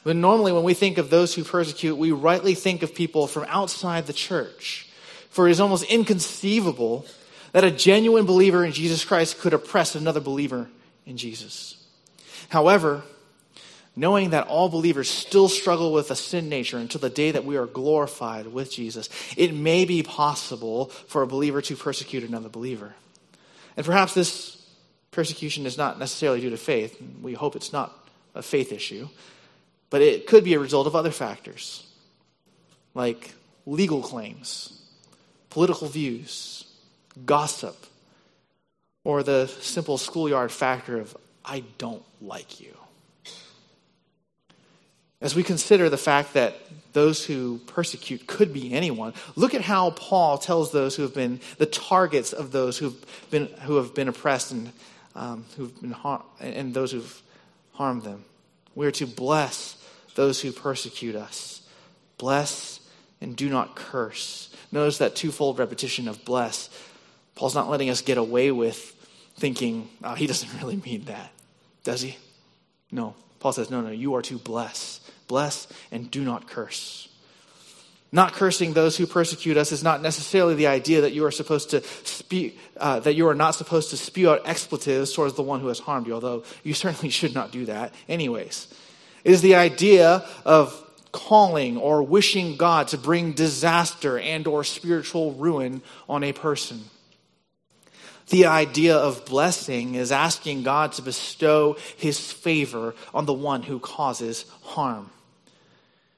[0.03, 3.45] But normally, when we think of those who persecute, we rightly think of people from
[3.49, 4.89] outside the church.
[5.29, 7.05] For it is almost inconceivable
[7.53, 10.69] that a genuine believer in Jesus Christ could oppress another believer
[11.07, 11.77] in Jesus.
[12.49, 13.03] However,
[13.97, 17.57] knowing that all believers still struggle with a sin nature until the day that we
[17.57, 22.95] are glorified with Jesus, it may be possible for a believer to persecute another believer.
[23.77, 24.57] And perhaps this
[25.11, 27.01] persecution is not necessarily due to faith.
[27.21, 27.93] We hope it's not
[28.35, 29.09] a faith issue,
[29.91, 31.87] but it could be a result of other factors,
[32.95, 33.35] like
[33.67, 34.81] legal claims,
[35.51, 36.60] political views,
[37.27, 37.77] gossip,
[39.05, 42.77] or the simple schoolyard factor of, I don't like you.
[45.21, 46.55] As we consider the fact that
[46.93, 51.41] those who persecute could be anyone, look at how Paul tells those who have been
[51.59, 54.73] the targets of those who have been, who have been oppressed and
[55.15, 57.23] um, who've been har- and those who've
[57.73, 58.25] harmed them.
[58.75, 59.77] We are to bless
[60.15, 61.63] those who persecute us.
[62.19, 62.81] Bless
[63.21, 64.55] and do not curse.
[64.73, 66.71] Notice that twofold repetition of bless.
[67.35, 68.97] Paul's not letting us get away with
[69.37, 71.33] thinking, oh, he doesn't really mean that.
[71.85, 72.17] Does he?
[72.91, 73.15] No.
[73.39, 75.01] Paul says, no, no, you are to bless.
[75.27, 77.09] Bless and do not curse.
[78.13, 81.71] Not cursing those who persecute us is not necessarily the idea that you are supposed
[81.71, 85.61] to spew, uh, that you are not supposed to spew out expletives towards the one
[85.61, 88.67] who has harmed you, although you certainly should not do that anyways.
[89.23, 90.75] It is the idea of
[91.13, 96.85] calling or wishing God to bring disaster and or spiritual ruin on a person.
[98.31, 103.81] The idea of blessing is asking God to bestow his favor on the one who
[103.81, 105.11] causes harm.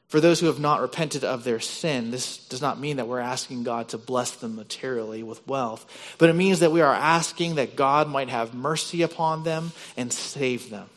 [0.08, 3.18] For those who have not repented of their sin, this does not mean that we're
[3.18, 5.86] asking God to bless them materially with wealth,
[6.18, 10.12] but it means that we are asking that God might have mercy upon them and
[10.12, 10.90] save them.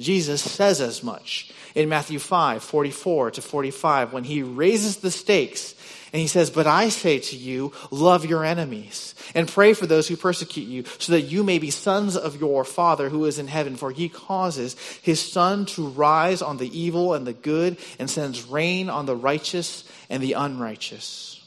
[0.00, 5.74] Jesus says as much in Matthew 5 44 to 45 when he raises the stakes
[6.12, 10.08] and he says, But I say to you, love your enemies and pray for those
[10.08, 13.48] who persecute you, so that you may be sons of your Father who is in
[13.48, 13.76] heaven.
[13.76, 18.46] For he causes his sun to rise on the evil and the good, and sends
[18.46, 21.38] rain on the righteous and the unrighteous.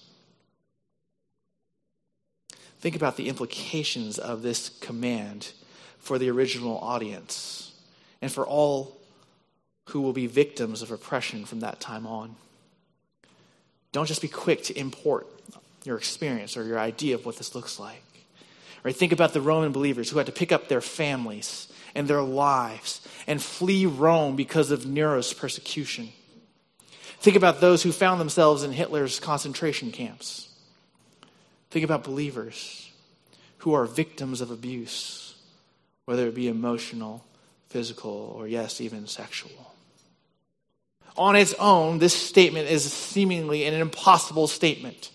[2.80, 5.52] Think about the implications of this command
[6.00, 7.74] for the original audience
[8.22, 9.00] and for all
[9.90, 12.36] who will be victims of oppression from that time on.
[13.96, 15.26] Don't just be quick to import
[15.86, 18.04] your experience or your idea of what this looks like.
[18.84, 18.94] Right?
[18.94, 23.00] Think about the Roman believers who had to pick up their families and their lives
[23.26, 26.10] and flee Rome because of Nero's persecution.
[27.22, 30.50] Think about those who found themselves in Hitler's concentration camps.
[31.70, 32.92] Think about believers
[33.60, 35.42] who are victims of abuse,
[36.04, 37.24] whether it be emotional,
[37.70, 39.72] physical, or yes, even sexual.
[41.18, 45.12] On its own, this statement is seemingly an impossible statement.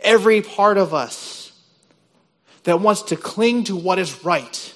[0.00, 1.52] Every part of us
[2.64, 4.74] that wants to cling to what is right,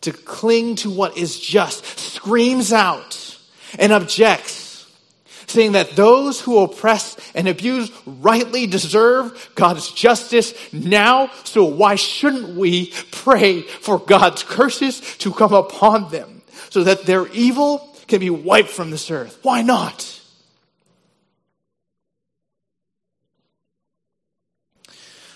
[0.00, 3.38] to cling to what is just, screams out
[3.78, 4.86] and objects,
[5.46, 12.56] saying that those who oppress and abuse rightly deserve God's justice now, so why shouldn't
[12.56, 18.30] we pray for God's curses to come upon them so that their evil can be
[18.30, 19.38] wiped from this earth?
[19.42, 20.20] Why not?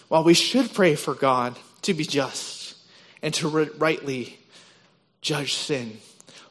[0.09, 2.77] While we should pray for God to be just
[3.23, 4.39] and to rightly
[5.21, 5.99] judge sin,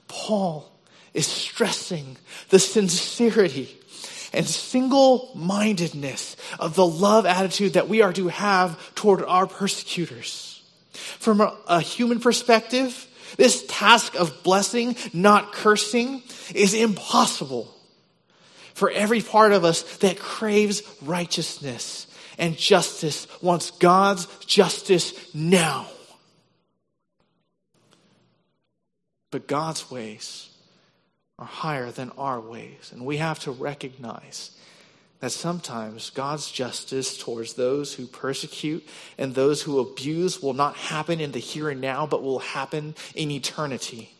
[0.08, 0.72] Paul
[1.14, 2.18] is stressing
[2.50, 3.78] the sincerity
[4.34, 10.64] and single mindedness of the love attitude that we are to have toward our persecutors.
[10.94, 16.22] From a, human perspective, this task of blessing, not cursing,
[16.54, 17.74] is impossible
[18.74, 25.88] for every part of us that craves righteousness and justice wants God's justice now.
[29.30, 30.50] But God's ways
[31.39, 32.91] are higher than our ways.
[32.91, 34.52] And we have to recognize
[35.22, 38.86] that sometimes God's justice towards those who persecute
[39.18, 42.96] and those who abuse will not happen in the here and now, but will happen
[43.16, 44.12] in eternity.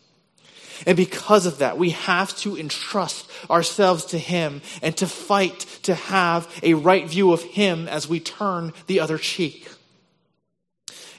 [0.86, 5.94] And because of that, we have to entrust ourselves to Him and to fight to
[5.94, 9.68] have a right view of Him as we turn the other cheek.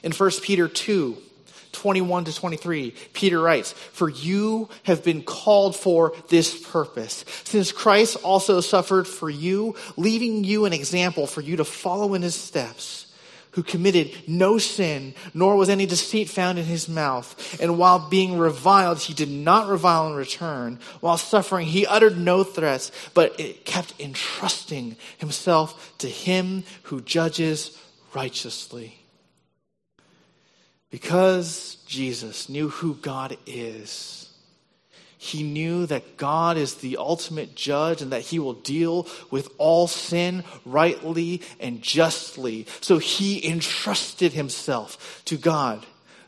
[0.02, 1.16] In 1 Peter 2,
[1.84, 8.16] 21 to 23, Peter writes, For you have been called for this purpose, since Christ
[8.22, 13.12] also suffered for you, leaving you an example for you to follow in his steps
[13.50, 17.60] who committed no sin, nor was any deceit found in his mouth.
[17.60, 20.78] And while being reviled, he did not revile in return.
[21.00, 27.78] While suffering, he uttered no threats, but kept entrusting himself to him who judges
[28.14, 29.03] righteously.
[30.94, 34.28] Because Jesus knew who God is,
[35.18, 39.88] he knew that God is the ultimate judge and that he will deal with all
[39.88, 42.68] sin rightly and justly.
[42.80, 45.84] So he entrusted himself to God.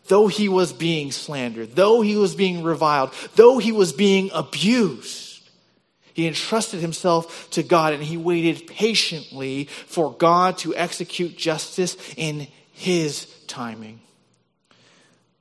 [0.08, 5.48] Though he was being slandered, though he was being reviled, though he was being abused,
[6.12, 12.48] he entrusted himself to God and he waited patiently for God to execute justice in
[12.72, 14.00] his timing.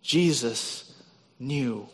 [0.06, 0.94] Jesus
[1.40, 1.90] knew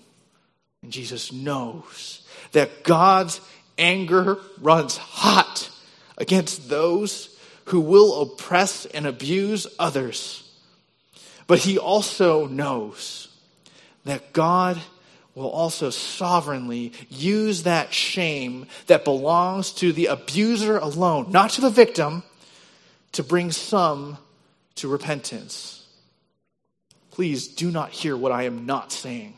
[0.83, 3.39] and Jesus knows that God's
[3.77, 5.69] anger runs hot
[6.17, 10.49] against those who will oppress and abuse others.
[11.47, 13.29] But he also knows
[14.05, 14.77] that God
[15.33, 21.69] will also sovereignly use that shame that belongs to the abuser alone, not to the
[21.69, 22.23] victim,
[23.13, 24.17] to bring some
[24.75, 25.80] to repentance.
[27.11, 29.33] Please do not hear what I am not saying.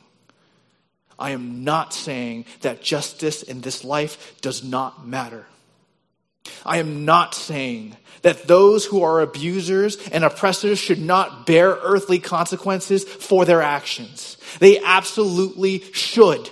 [1.17, 5.45] I am not saying that justice in this life does not matter.
[6.65, 12.19] I am not saying that those who are abusers and oppressors should not bear earthly
[12.19, 14.38] consequences for their actions.
[14.59, 16.49] They absolutely should.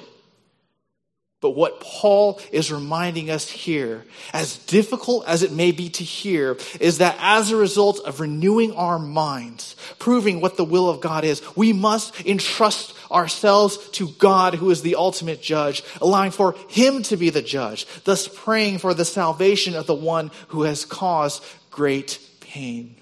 [1.41, 6.55] But what Paul is reminding us here, as difficult as it may be to hear,
[6.79, 11.23] is that as a result of renewing our minds, proving what the will of God
[11.23, 17.01] is, we must entrust ourselves to God, who is the ultimate judge, allowing for Him
[17.03, 21.43] to be the judge, thus praying for the salvation of the one who has caused
[21.71, 22.95] great pain.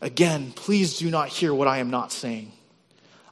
[0.00, 2.52] Again, please do not hear what I am not saying.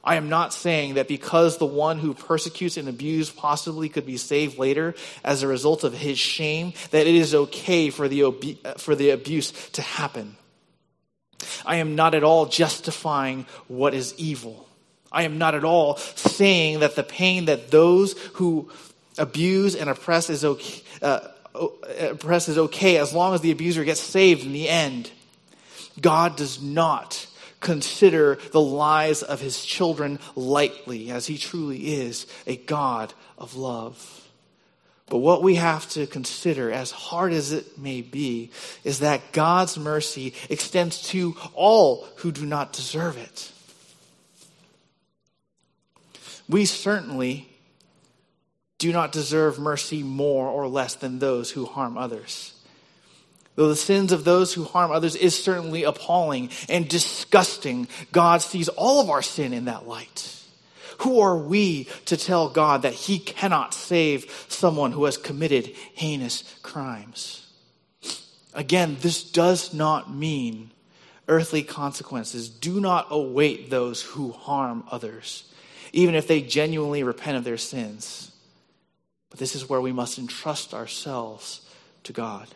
[0.05, 4.17] I am not saying that because the one who persecutes and abuses possibly could be
[4.17, 4.93] saved later
[5.23, 9.51] as a result of his shame, that it is okay for the, for the abuse
[9.71, 10.37] to happen.
[11.65, 14.67] I am not at all justifying what is evil.
[15.11, 18.69] I am not at all saying that the pain that those who
[19.17, 21.19] abuse and oppress is okay, uh,
[21.99, 25.09] oppress is okay as long as the abuser gets saved in the end.
[25.99, 27.27] God does not
[27.65, 34.21] consider the lives of his children lightly, as he truly is a God of love.
[35.07, 38.51] But what we have to consider, as hard as it may be,
[38.83, 43.51] is that God's mercy extends to all who do not deserve it.
[46.47, 47.49] We certainly
[48.77, 52.54] do not deserve mercy more or less than those who harm others.
[53.55, 58.67] Though the sins of those who harm others is certainly appalling and disgusting, God sees
[58.69, 60.31] all of our sin in that light.
[60.99, 66.43] Who are we to tell God that He cannot save someone who has committed heinous
[66.61, 67.45] crimes?
[68.53, 70.71] Again, this does not mean
[71.27, 75.51] earthly consequences do not await those who harm others,
[75.91, 78.31] even if they genuinely repent of their sins.
[79.29, 81.61] But this is where we must entrust ourselves
[82.03, 82.47] to God.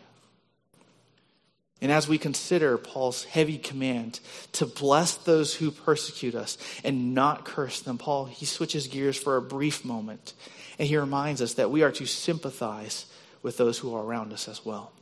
[1.82, 4.20] And as we consider Paul's heavy command
[4.52, 9.36] to bless those who persecute us and not curse them, Paul, he switches gears for
[9.36, 10.34] a brief moment
[10.80, 13.04] and he reminds us that we are to sympathize
[13.42, 14.92] with those who are around us as well.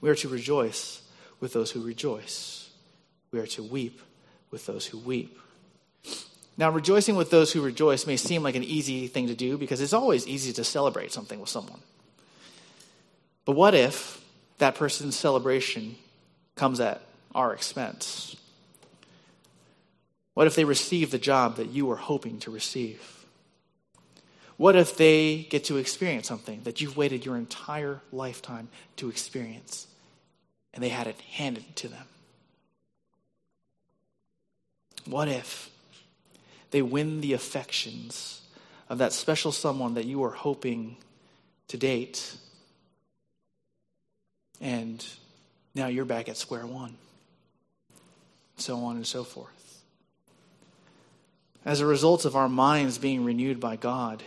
[0.00, 1.02] We are to rejoice
[1.40, 2.70] with those who rejoice.
[3.32, 4.00] We are to weep
[4.52, 5.36] with those who weep.
[6.56, 9.80] Now, rejoicing with those who rejoice may seem like an easy thing to do because
[9.80, 11.80] it's always easy to celebrate something with someone.
[13.44, 14.21] But what if
[14.62, 15.96] that person's celebration
[16.54, 17.00] comes at
[17.34, 18.36] our expense?
[20.34, 23.26] What if they receive the job that you were hoping to receive?
[24.56, 29.88] What if they get to experience something that you've waited your entire lifetime to experience
[30.72, 32.06] and they had it handed to them?
[35.06, 35.70] What if
[36.70, 38.42] they win the affections
[38.88, 40.98] of that special someone that you were hoping
[41.66, 42.36] to date
[44.62, 45.04] and
[45.74, 46.96] now you're back at square one.
[48.56, 49.82] So on and so forth.
[51.64, 54.22] As a result of our minds being renewed by God,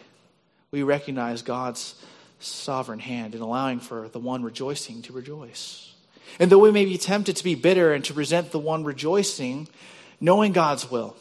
[0.71, 1.95] we recognize God's
[2.39, 5.93] sovereign hand in allowing for the one rejoicing to rejoice.
[6.37, 9.69] And though we may be tempted to be bitter and to resent the one rejoicing,
[10.19, 11.15] knowing God's will,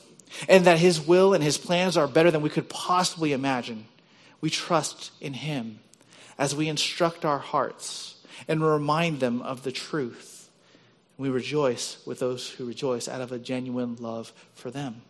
[0.49, 3.87] and that his will and his plans are better than we could possibly imagine,
[4.41, 5.79] we trust in him
[6.37, 8.14] as we instruct our hearts
[8.49, 10.51] and remind them of the truth.
[11.17, 15.03] We rejoice with those who rejoice out of a genuine love for them.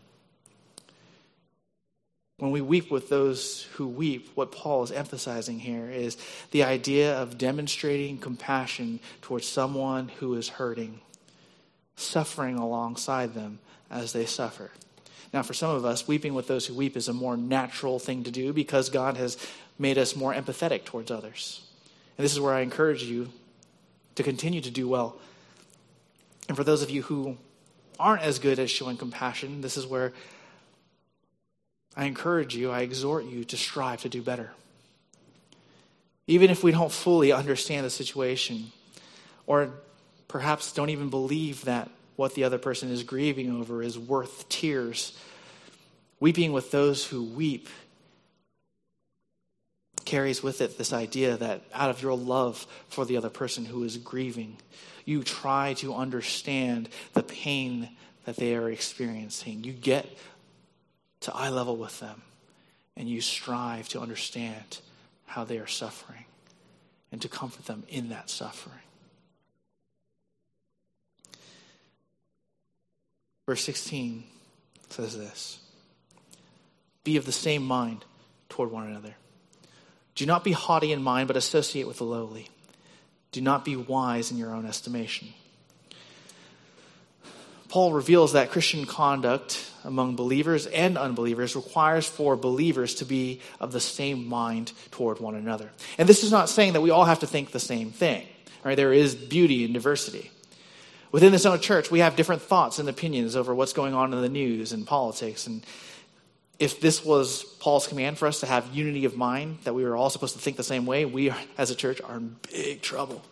[2.39, 6.17] When we weep with those who weep, what Paul is emphasizing here is
[6.51, 11.01] the idea of demonstrating compassion towards someone who is hurting,
[11.97, 14.73] suffering alongside them as they suffer.
[15.33, 18.25] Now, for some of us, weeping with those who weep is a more natural thing
[18.25, 19.37] to do because God has
[19.79, 21.61] made us more empathetic towards others.
[22.17, 23.31] And this is where I encourage you
[24.15, 25.17] to continue to do well.
[26.49, 27.37] And for those of you who
[27.99, 30.13] aren't as good at showing compassion, this is where
[31.97, 34.51] I encourage you, I exhort you to strive to do better.
[36.27, 38.73] Even if we don't fully understand the situation,
[39.47, 39.71] or
[40.27, 45.19] perhaps don't even believe that what the other person is grieving over is worth tears,
[46.21, 47.69] weeping with those who weep
[50.05, 53.83] carries with it this idea that out of your love for the other person who
[53.85, 54.57] is grieving,
[55.05, 57.91] you try to understand the pain
[58.25, 59.65] that they are experiencing.
[59.65, 60.07] You get
[61.21, 62.23] to eye level with them
[62.97, 64.79] and you strive to understand
[65.27, 66.25] how they are suffering
[67.13, 68.79] and to comfort them in that suffering.
[73.47, 74.25] Verse 16
[74.89, 75.59] says this
[77.05, 78.05] Be of the same mind
[78.49, 79.15] toward one another.
[80.15, 82.49] Do not be haughty in mind, but associate with the lowly.
[83.33, 85.29] Do not be wise in your own estimation.
[87.69, 93.73] Paul reveals that Christian conduct among believers and unbelievers requires for believers to be of
[93.73, 95.71] the same mind toward one another.
[95.99, 98.27] And this is not saying that we all have to think the same thing.
[98.63, 98.77] Right?
[98.77, 100.31] There is beauty in diversity.
[101.11, 104.23] Within this own church, we have different thoughts and opinions over what's going on in
[104.23, 105.65] the news and politics and
[106.59, 109.97] if this was Paul's command for us to have unity of mind, that we were
[109.97, 113.23] all supposed to think the same way, we as a church are in big trouble.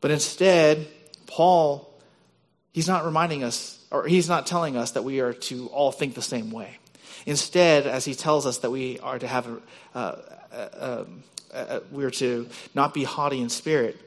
[0.00, 0.86] But instead,
[1.26, 1.92] Paul
[2.72, 6.14] He's not reminding us, or he's not telling us that we are to all think
[6.14, 6.78] the same way.
[7.26, 9.46] Instead, as he tells us that we are to have,
[9.94, 11.04] uh, uh,
[11.52, 14.00] uh, we are to not be haughty in spirit,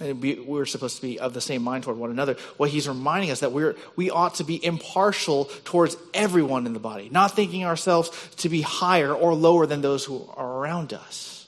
[0.00, 2.34] we, we're supposed to be of the same mind toward one another.
[2.56, 6.80] What he's reminding us that we're, we ought to be impartial towards everyone in the
[6.80, 11.46] body, not thinking ourselves to be higher or lower than those who are around us.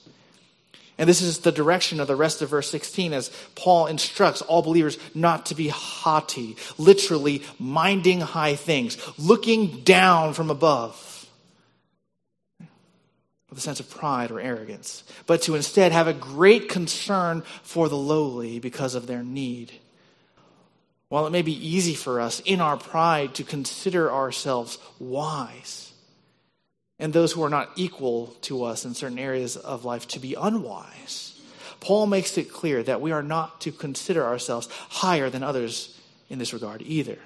[0.99, 4.61] And this is the direction of the rest of verse 16 as Paul instructs all
[4.61, 11.12] believers not to be haughty, literally minding high things, looking down from above
[13.53, 17.87] with a sense of pride or arrogance, but to instead have a great concern for
[17.87, 19.71] the lowly because of their need.
[21.09, 25.93] While it may be easy for us in our pride to consider ourselves wise,
[26.97, 30.33] and those who are not equal to us in certain areas of life to be
[30.33, 31.39] unwise.
[31.79, 35.95] Paul makes it clear that we are not to consider ourselves higher than others
[36.27, 37.19] in this regard either.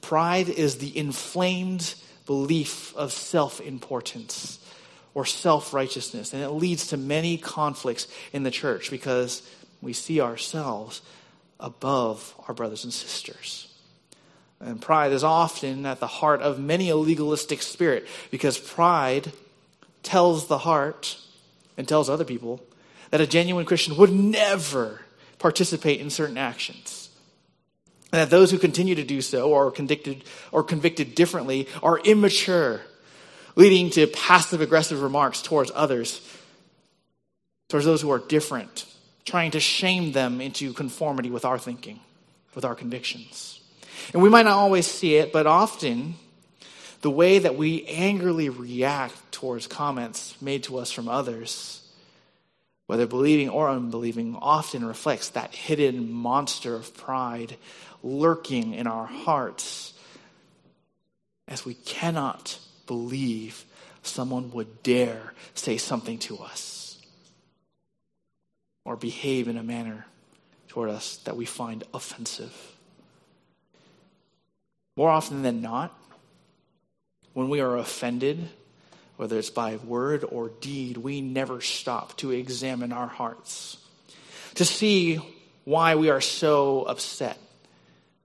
[0.00, 1.94] Pride is the inflamed
[2.26, 4.58] belief of self importance
[5.16, 9.40] or self righteousness, and it leads to many conflicts in the church because
[9.80, 11.00] we see ourselves
[11.58, 13.72] above our brothers and sisters.
[14.60, 19.32] And pride is often at the heart of many a legalistic spirit because pride
[20.02, 21.18] tells the heart
[21.78, 22.62] and tells other people
[23.10, 25.00] that a genuine Christian would never
[25.38, 27.08] participate in certain actions.
[28.12, 32.00] And that those who continue to do so or are convicted or convicted differently are
[32.00, 32.82] immature,
[33.56, 36.20] leading to passive aggressive remarks towards others,
[37.68, 38.84] towards those who are different,
[39.24, 41.98] trying to shame them into conformity with our thinking,
[42.54, 43.60] with our convictions.
[44.12, 46.14] And we might not always see it, but often
[47.00, 51.82] the way that we angrily react towards comments made to us from others,
[52.86, 57.56] whether believing or unbelieving, often reflects that hidden monster of pride
[58.02, 59.94] lurking in our hearts
[61.48, 63.64] as we cannot believe
[64.02, 66.98] someone would dare say something to us
[68.84, 70.06] or behave in a manner
[70.68, 72.54] toward us that we find offensive.
[74.96, 75.98] More often than not,
[77.34, 78.48] when we are offended,
[79.16, 83.78] whether it's by word or deed, we never stop to examine our hearts
[84.56, 85.20] to see
[85.64, 87.38] why we are so upset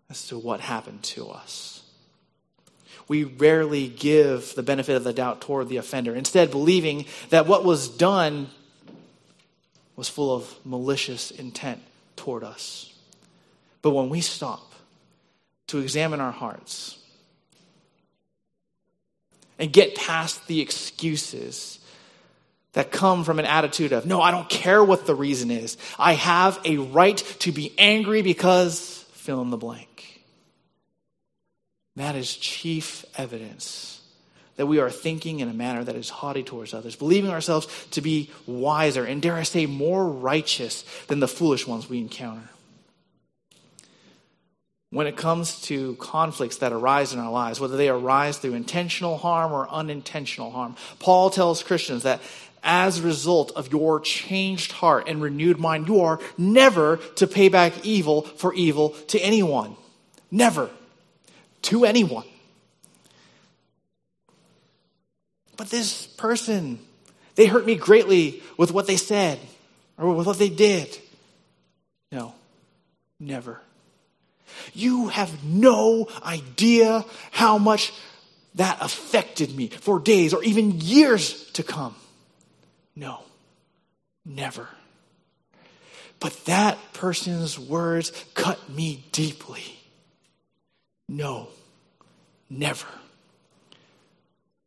[0.09, 1.80] as to what happened to us.
[3.07, 7.63] We rarely give the benefit of the doubt toward the offender, instead, believing that what
[7.63, 8.49] was done
[9.95, 11.81] was full of malicious intent
[12.15, 12.93] toward us.
[13.81, 14.73] But when we stop
[15.67, 16.97] to examine our hearts
[19.59, 21.79] and get past the excuses
[22.73, 25.77] that come from an attitude of, no, I don't care what the reason is.
[25.99, 29.90] I have a right to be angry because fill in the blank.
[31.95, 34.01] That is chief evidence
[34.55, 38.01] that we are thinking in a manner that is haughty towards others, believing ourselves to
[38.01, 42.49] be wiser and, dare I say, more righteous than the foolish ones we encounter
[44.91, 49.17] when it comes to conflicts that arise in our lives, whether they arise through intentional
[49.17, 50.75] harm or unintentional harm.
[50.99, 52.21] Paul tells Christians that
[52.61, 57.47] as a result of your changed heart and renewed mind, you are never to pay
[57.47, 59.77] back evil for evil to anyone.
[60.29, 60.69] Never.
[61.63, 62.25] To anyone.
[65.57, 66.79] But this person,
[67.35, 69.39] they hurt me greatly with what they said
[69.97, 70.97] or with what they did.
[72.11, 72.33] No,
[73.19, 73.61] never.
[74.73, 77.93] You have no idea how much
[78.55, 81.95] that affected me for days or even years to come.
[82.95, 83.19] No,
[84.25, 84.67] never.
[86.19, 89.63] But that person's words cut me deeply.
[91.11, 91.49] No,
[92.49, 92.87] never.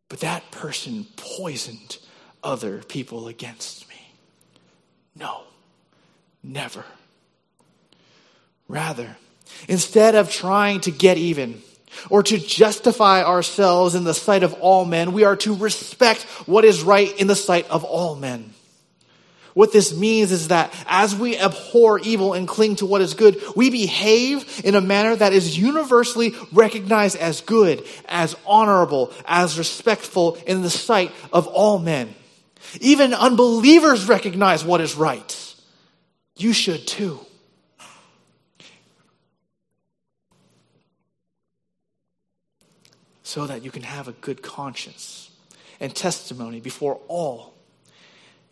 [0.09, 1.99] But that person poisoned
[2.43, 3.97] other people against me.
[5.17, 5.43] No,
[6.43, 6.85] never.
[8.69, 9.17] Rather,
[9.69, 11.63] Instead of trying to get even
[12.11, 16.65] or to justify ourselves in the sight of all men, we are to respect what
[16.65, 18.54] is right in the sight of all men.
[19.55, 23.41] What this means is that as we abhor evil and cling to what is good,
[23.55, 30.37] we behave in a manner that is universally recognized as good, as honorable, as respectful
[30.47, 32.15] in the sight of all men.
[32.81, 35.55] Even unbelievers recognize what is right.
[36.37, 37.21] You should too.
[43.23, 45.31] so that you can have a good conscience
[45.81, 47.54] and testimony before all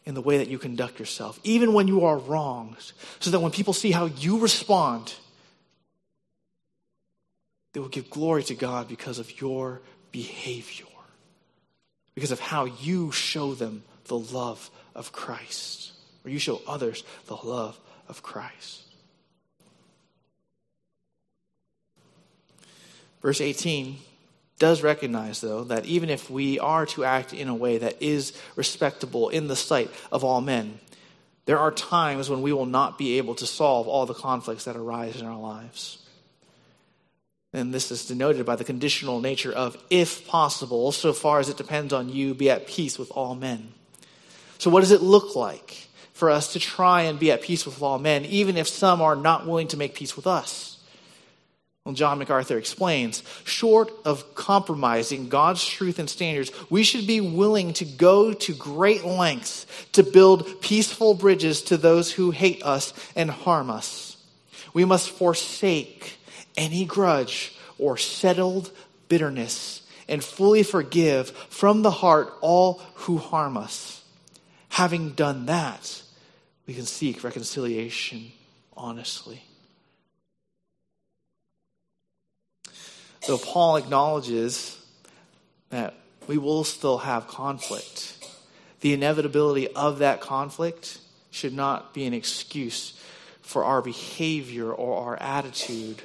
[0.04, 3.52] in the way that you conduct yourself, even when you are wronged, so that when
[3.52, 5.14] people see how you respond,
[7.72, 9.80] They will give glory to God because of your
[10.10, 10.86] behavior,
[12.14, 15.92] because of how you show them the love of Christ,
[16.24, 17.78] or you show others the love
[18.08, 18.82] of Christ.
[23.22, 23.98] Verse 18
[24.58, 28.32] does recognize, though, that even if we are to act in a way that is
[28.54, 30.78] respectable in the sight of all men,
[31.44, 34.76] there are times when we will not be able to solve all the conflicts that
[34.76, 35.98] arise in our lives.
[37.52, 41.56] And this is denoted by the conditional nature of, if possible, so far as it
[41.56, 43.72] depends on you, be at peace with all men.
[44.58, 47.82] So, what does it look like for us to try and be at peace with
[47.82, 50.71] all men, even if some are not willing to make peace with us?
[51.84, 57.72] Well, John MacArthur explains short of compromising God's truth and standards, we should be willing
[57.74, 63.30] to go to great lengths to build peaceful bridges to those who hate us and
[63.30, 64.16] harm us.
[64.72, 66.18] We must forsake
[66.56, 68.70] any grudge or settled
[69.08, 74.04] bitterness and fully forgive from the heart all who harm us.
[74.68, 76.02] Having done that,
[76.66, 78.30] we can seek reconciliation
[78.76, 79.42] honestly.
[83.22, 84.78] So Paul acknowledges
[85.70, 85.94] that
[86.26, 88.18] we will still have conflict.
[88.80, 90.98] The inevitability of that conflict
[91.30, 92.98] should not be an excuse
[93.40, 96.02] for our behavior or our attitude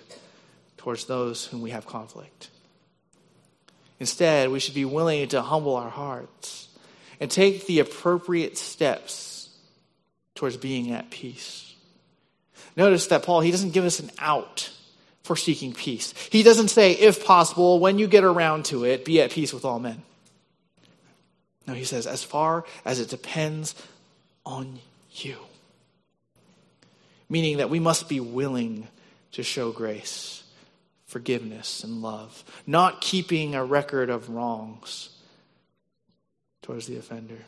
[0.77, 2.49] towards those whom we have conflict.
[3.99, 6.67] Instead, we should be willing to humble our hearts
[7.19, 9.49] and take the appropriate steps
[10.35, 11.73] towards being at peace.
[12.75, 14.71] Notice that Paul, he doesn't give us an out
[15.27, 16.13] for seeking peace.
[16.31, 19.65] He doesn't say, if possible, when you get around to it, be at peace with
[19.65, 20.01] all men.
[21.67, 23.75] No, he says, as far as it depends
[24.45, 24.79] on
[25.11, 25.35] you.
[27.29, 28.87] Meaning that we must be willing
[29.33, 30.43] to show grace,
[31.05, 35.09] forgiveness, and love, not keeping a record of wrongs
[36.61, 37.39] towards the offender.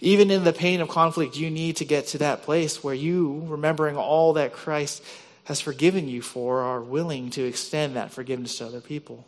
[0.00, 3.42] Even in the pain of conflict, you need to get to that place where you,
[3.46, 5.02] remembering all that Christ
[5.44, 9.26] has forgiven you for are willing to extend that forgiveness to other people.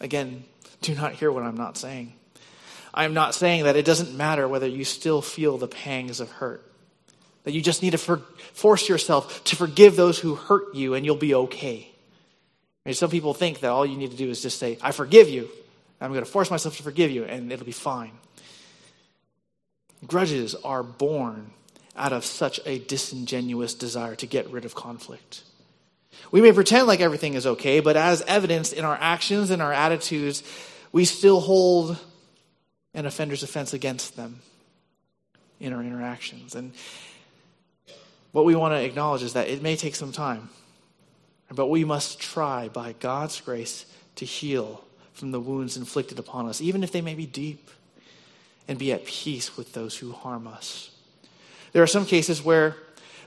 [0.00, 0.44] Again,
[0.82, 2.14] do not hear what I'm not saying.
[2.92, 6.64] I'm not saying that it doesn't matter whether you still feel the pangs of hurt.
[7.44, 8.18] That you just need to for,
[8.52, 11.90] force yourself to forgive those who hurt you and you'll be okay.
[12.84, 15.28] And some people think that all you need to do is just say, I forgive
[15.28, 15.48] you.
[16.00, 18.12] I'm going to force myself to forgive you and it'll be fine.
[20.06, 21.50] Grudges are born
[22.00, 25.42] out of such a disingenuous desire to get rid of conflict.
[26.32, 29.72] We may pretend like everything is okay, but as evidenced in our actions and our
[29.72, 30.42] attitudes,
[30.92, 31.98] we still hold
[32.94, 34.40] an offender's offense against them
[35.60, 36.54] in our interactions.
[36.54, 36.72] And
[38.32, 40.48] what we want to acknowledge is that it may take some time,
[41.52, 43.84] but we must try by God's grace
[44.16, 44.82] to heal
[45.12, 47.70] from the wounds inflicted upon us, even if they may be deep,
[48.66, 50.89] and be at peace with those who harm us.
[51.72, 52.76] There are some cases where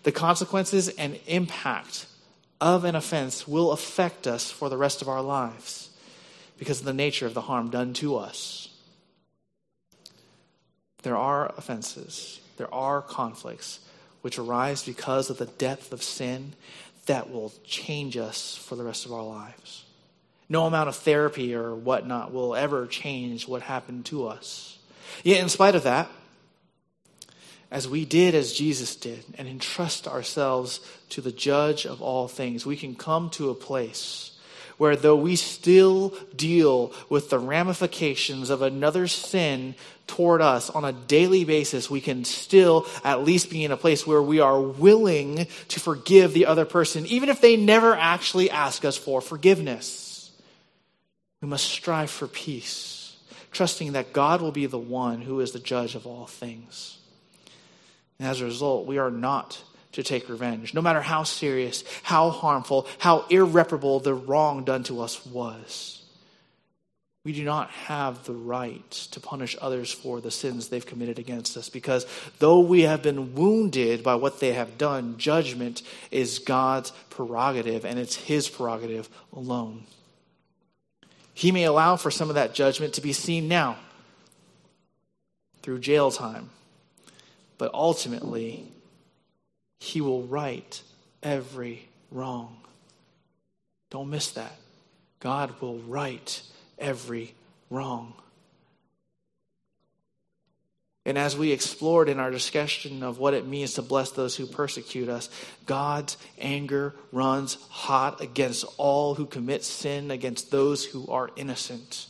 [0.03, 2.05] the consequences and impact
[2.59, 5.89] of an offense will affect us for the rest of our lives
[6.57, 8.69] because of the nature of the harm done to us.
[11.03, 13.79] There are offenses, there are conflicts
[14.21, 16.53] which arise because of the depth of sin
[17.07, 19.83] that will change us for the rest of our lives.
[20.47, 24.77] No amount of therapy or whatnot will ever change what happened to us.
[25.23, 26.09] Yet, in spite of that,
[27.73, 32.67] as we did as Jesus did and entrust ourselves to the judge of all things,
[32.67, 34.29] we can come to a place
[34.77, 39.73] where though we still deal with the ramifications of another sin
[40.05, 44.05] toward us on a daily basis, we can still at least be in a place
[44.05, 48.85] where we are willing to forgive the other person, even if they never actually ask
[48.85, 50.31] us for forgiveness.
[51.41, 53.17] We must strive for peace,
[53.51, 56.99] trusting that God will be the one who is the judge of all things.
[58.23, 59.61] And as a result, we are not
[59.91, 65.01] to take revenge, no matter how serious, how harmful, how irreparable the wrong done to
[65.01, 66.01] us was.
[67.25, 71.57] We do not have the right to punish others for the sins they've committed against
[71.57, 72.07] us because
[72.39, 77.99] though we have been wounded by what they have done, judgment is God's prerogative and
[77.99, 79.83] it's His prerogative alone.
[81.33, 83.79] He may allow for some of that judgment to be seen now
[85.61, 86.49] through jail time
[87.57, 88.71] but ultimately,
[89.79, 90.81] He will right
[91.21, 92.57] every wrong.
[93.89, 94.55] Don't miss that.
[95.19, 96.41] God will right
[96.79, 97.33] every
[97.69, 98.13] wrong.
[101.05, 104.45] And as we explored in our discussion of what it means to bless those who
[104.45, 105.29] persecute us,
[105.65, 112.07] God's anger runs hot against all who commit sin against those who are innocent.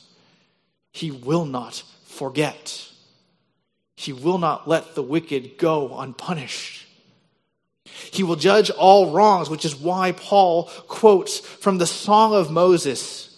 [0.91, 2.88] He will not forget.
[3.96, 6.88] He will not let the wicked go unpunished.
[8.12, 13.30] He will judge all wrongs, which is why Paul quotes from the Song of Moses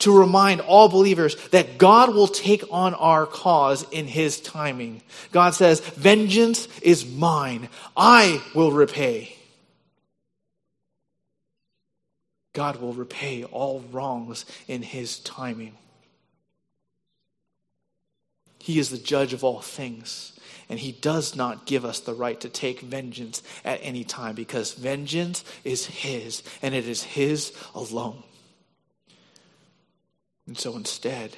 [0.00, 5.02] to remind all believers that God will take on our cause in his timing.
[5.32, 9.36] God says, Vengeance is mine, I will repay.
[12.52, 15.74] God will repay all wrongs in his timing.
[18.64, 20.32] He is the judge of all things.
[20.70, 24.72] And he does not give us the right to take vengeance at any time because
[24.72, 28.22] vengeance is his and it is his alone.
[30.46, 31.36] And so instead,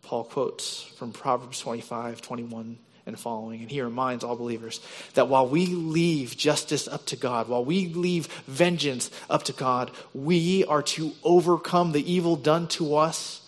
[0.00, 4.80] Paul quotes from Proverbs 25, 21 and following, and he reminds all believers
[5.12, 9.90] that while we leave justice up to God, while we leave vengeance up to God,
[10.14, 13.42] we are to overcome the evil done to us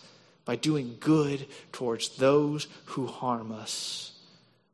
[0.47, 4.13] by doing good towards those who harm us,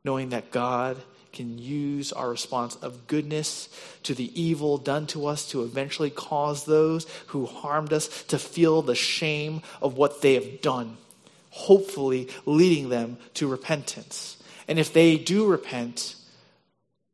[0.04, 0.96] knowing that God
[1.32, 3.68] can use our response of goodness
[4.04, 8.82] to the evil done to us to eventually cause those who harmed us to feel
[8.82, 10.96] the shame of what they have done,
[11.50, 14.40] hopefully leading them to repentance.
[14.68, 16.14] And if they do repent,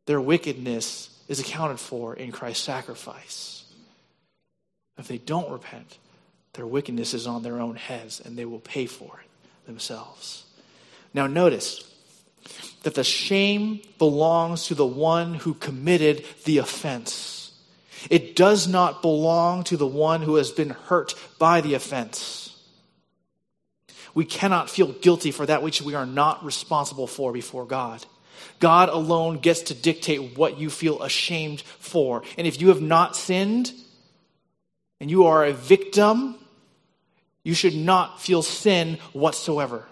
[0.06, 3.64] their wickedness is accounted for in Christ's sacrifice.
[4.98, 5.96] If they don't repent,
[6.54, 10.44] their wickedness is on their own heads and they will pay for it themselves.
[11.14, 11.84] Now, notice
[12.82, 17.52] that the shame belongs to the one who committed the offense.
[18.08, 22.56] It does not belong to the one who has been hurt by the offense.
[24.14, 28.04] We cannot feel guilty for that which we are not responsible for before God.
[28.58, 32.22] God alone gets to dictate what you feel ashamed for.
[32.36, 33.72] And if you have not sinned
[35.00, 36.36] and you are a victim,
[37.42, 39.86] you should not feel sin whatsoever.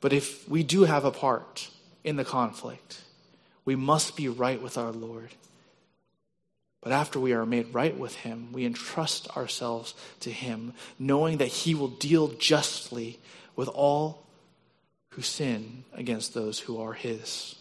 [0.00, 1.68] But if we do have a part
[2.04, 3.02] in the conflict,
[3.64, 5.30] we must be right with our Lord.
[6.80, 11.48] But after we are made right with Him, we entrust ourselves to Him, knowing that
[11.48, 13.18] He will deal justly
[13.56, 14.24] with all
[15.10, 17.56] who sin against those who are His.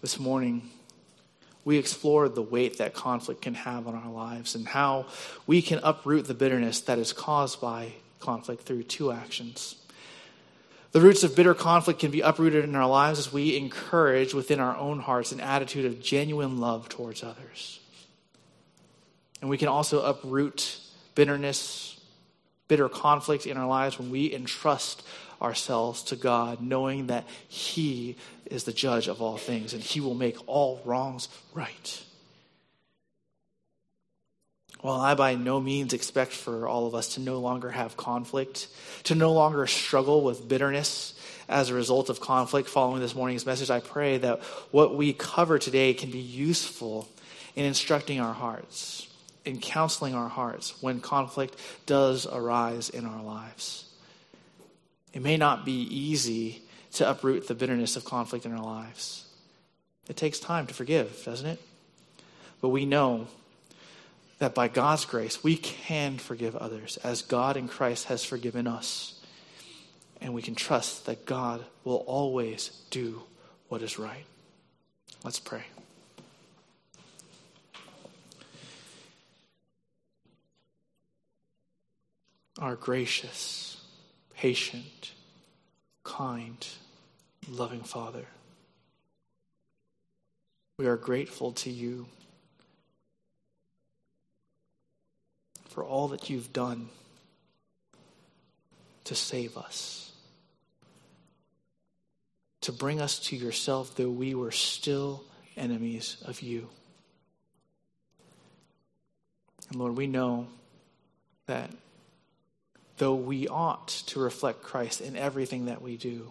[0.00, 0.70] This morning,
[1.64, 5.06] we explored the weight that conflict can have on our lives and how
[5.46, 9.76] we can uproot the bitterness that is caused by conflict through two actions.
[10.92, 14.58] The roots of bitter conflict can be uprooted in our lives as we encourage within
[14.58, 17.78] our own hearts an attitude of genuine love towards others.
[19.40, 20.78] And we can also uproot
[21.14, 21.98] bitterness,
[22.66, 25.02] bitter conflict in our lives when we entrust
[25.40, 28.16] ourselves to God, knowing that He
[28.50, 32.04] is the judge of all things and He will make all wrongs right.
[34.80, 38.68] While I by no means expect for all of us to no longer have conflict,
[39.04, 41.14] to no longer struggle with bitterness
[41.48, 44.40] as a result of conflict following this morning's message, I pray that
[44.70, 47.08] what we cover today can be useful
[47.56, 49.06] in instructing our hearts,
[49.44, 53.84] in counseling our hearts when conflict does arise in our lives.
[55.12, 56.62] It may not be easy
[56.94, 59.26] to uproot the bitterness of conflict in our lives.
[60.08, 61.60] It takes time to forgive, doesn't it?
[62.60, 63.28] But we know
[64.38, 69.20] that by God's grace, we can forgive others as God in Christ has forgiven us.
[70.20, 73.22] And we can trust that God will always do
[73.68, 74.24] what is right.
[75.24, 75.62] Let's pray.
[82.58, 83.82] Our gracious,
[84.34, 85.12] patient,
[86.02, 86.66] kind,
[87.50, 88.26] loving Father,
[90.78, 92.06] we are grateful to you
[95.68, 96.88] for all that you've done
[99.04, 100.12] to save us,
[102.60, 105.24] to bring us to yourself, though we were still
[105.56, 106.68] enemies of you.
[109.70, 110.46] And Lord, we know
[111.46, 111.70] that
[112.98, 116.30] though we ought to reflect Christ in everything that we do,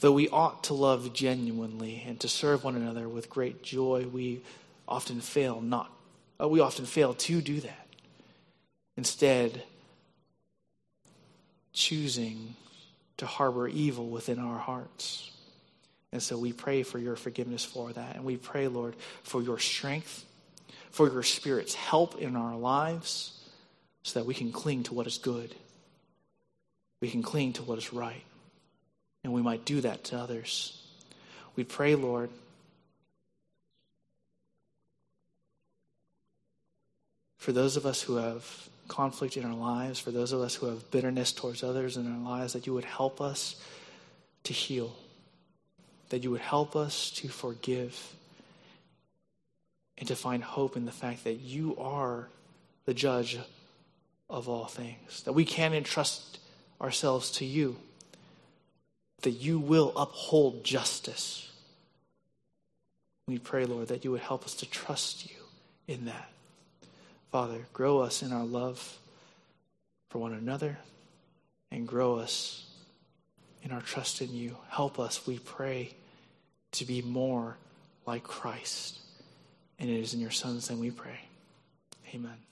[0.00, 4.42] though we ought to love genuinely and to serve one another with great joy, we
[4.86, 5.90] often fail not.
[6.40, 7.86] Uh, we often fail to do that.
[8.96, 9.62] Instead,
[11.72, 12.54] choosing
[13.16, 15.30] to harbor evil within our hearts.
[16.12, 18.16] And so we pray for your forgiveness for that.
[18.16, 18.94] And we pray, Lord,
[19.24, 20.24] for your strength,
[20.90, 23.34] for your Spirit's help in our lives,
[24.04, 25.54] so that we can cling to what is good.
[27.00, 28.24] we can cling to what is right.
[29.24, 30.80] And we might do that to others.
[31.56, 32.30] We pray, Lord,
[37.36, 40.66] for those of us who have conflict in our lives, for those of us who
[40.66, 43.56] have bitterness towards others in our lives, that you would help us
[44.44, 44.94] to heal,
[46.08, 48.14] that you would help us to forgive,
[49.98, 52.28] and to find hope in the fact that you are
[52.86, 53.38] the judge
[54.30, 56.38] of all things, that we can entrust
[56.80, 57.76] ourselves to you,
[59.22, 61.50] that you will uphold justice.
[63.26, 65.36] We pray, Lord, that you would help us to trust you
[65.86, 66.30] in that.
[67.30, 68.98] Father, grow us in our love
[70.08, 70.78] for one another
[71.70, 72.64] and grow us
[73.62, 74.56] in our trust in you.
[74.70, 75.92] Help us, we pray,
[76.72, 77.56] to be more
[78.06, 78.98] like Christ.
[79.78, 81.20] And it is in your Son's name we pray.
[82.14, 82.47] Amen.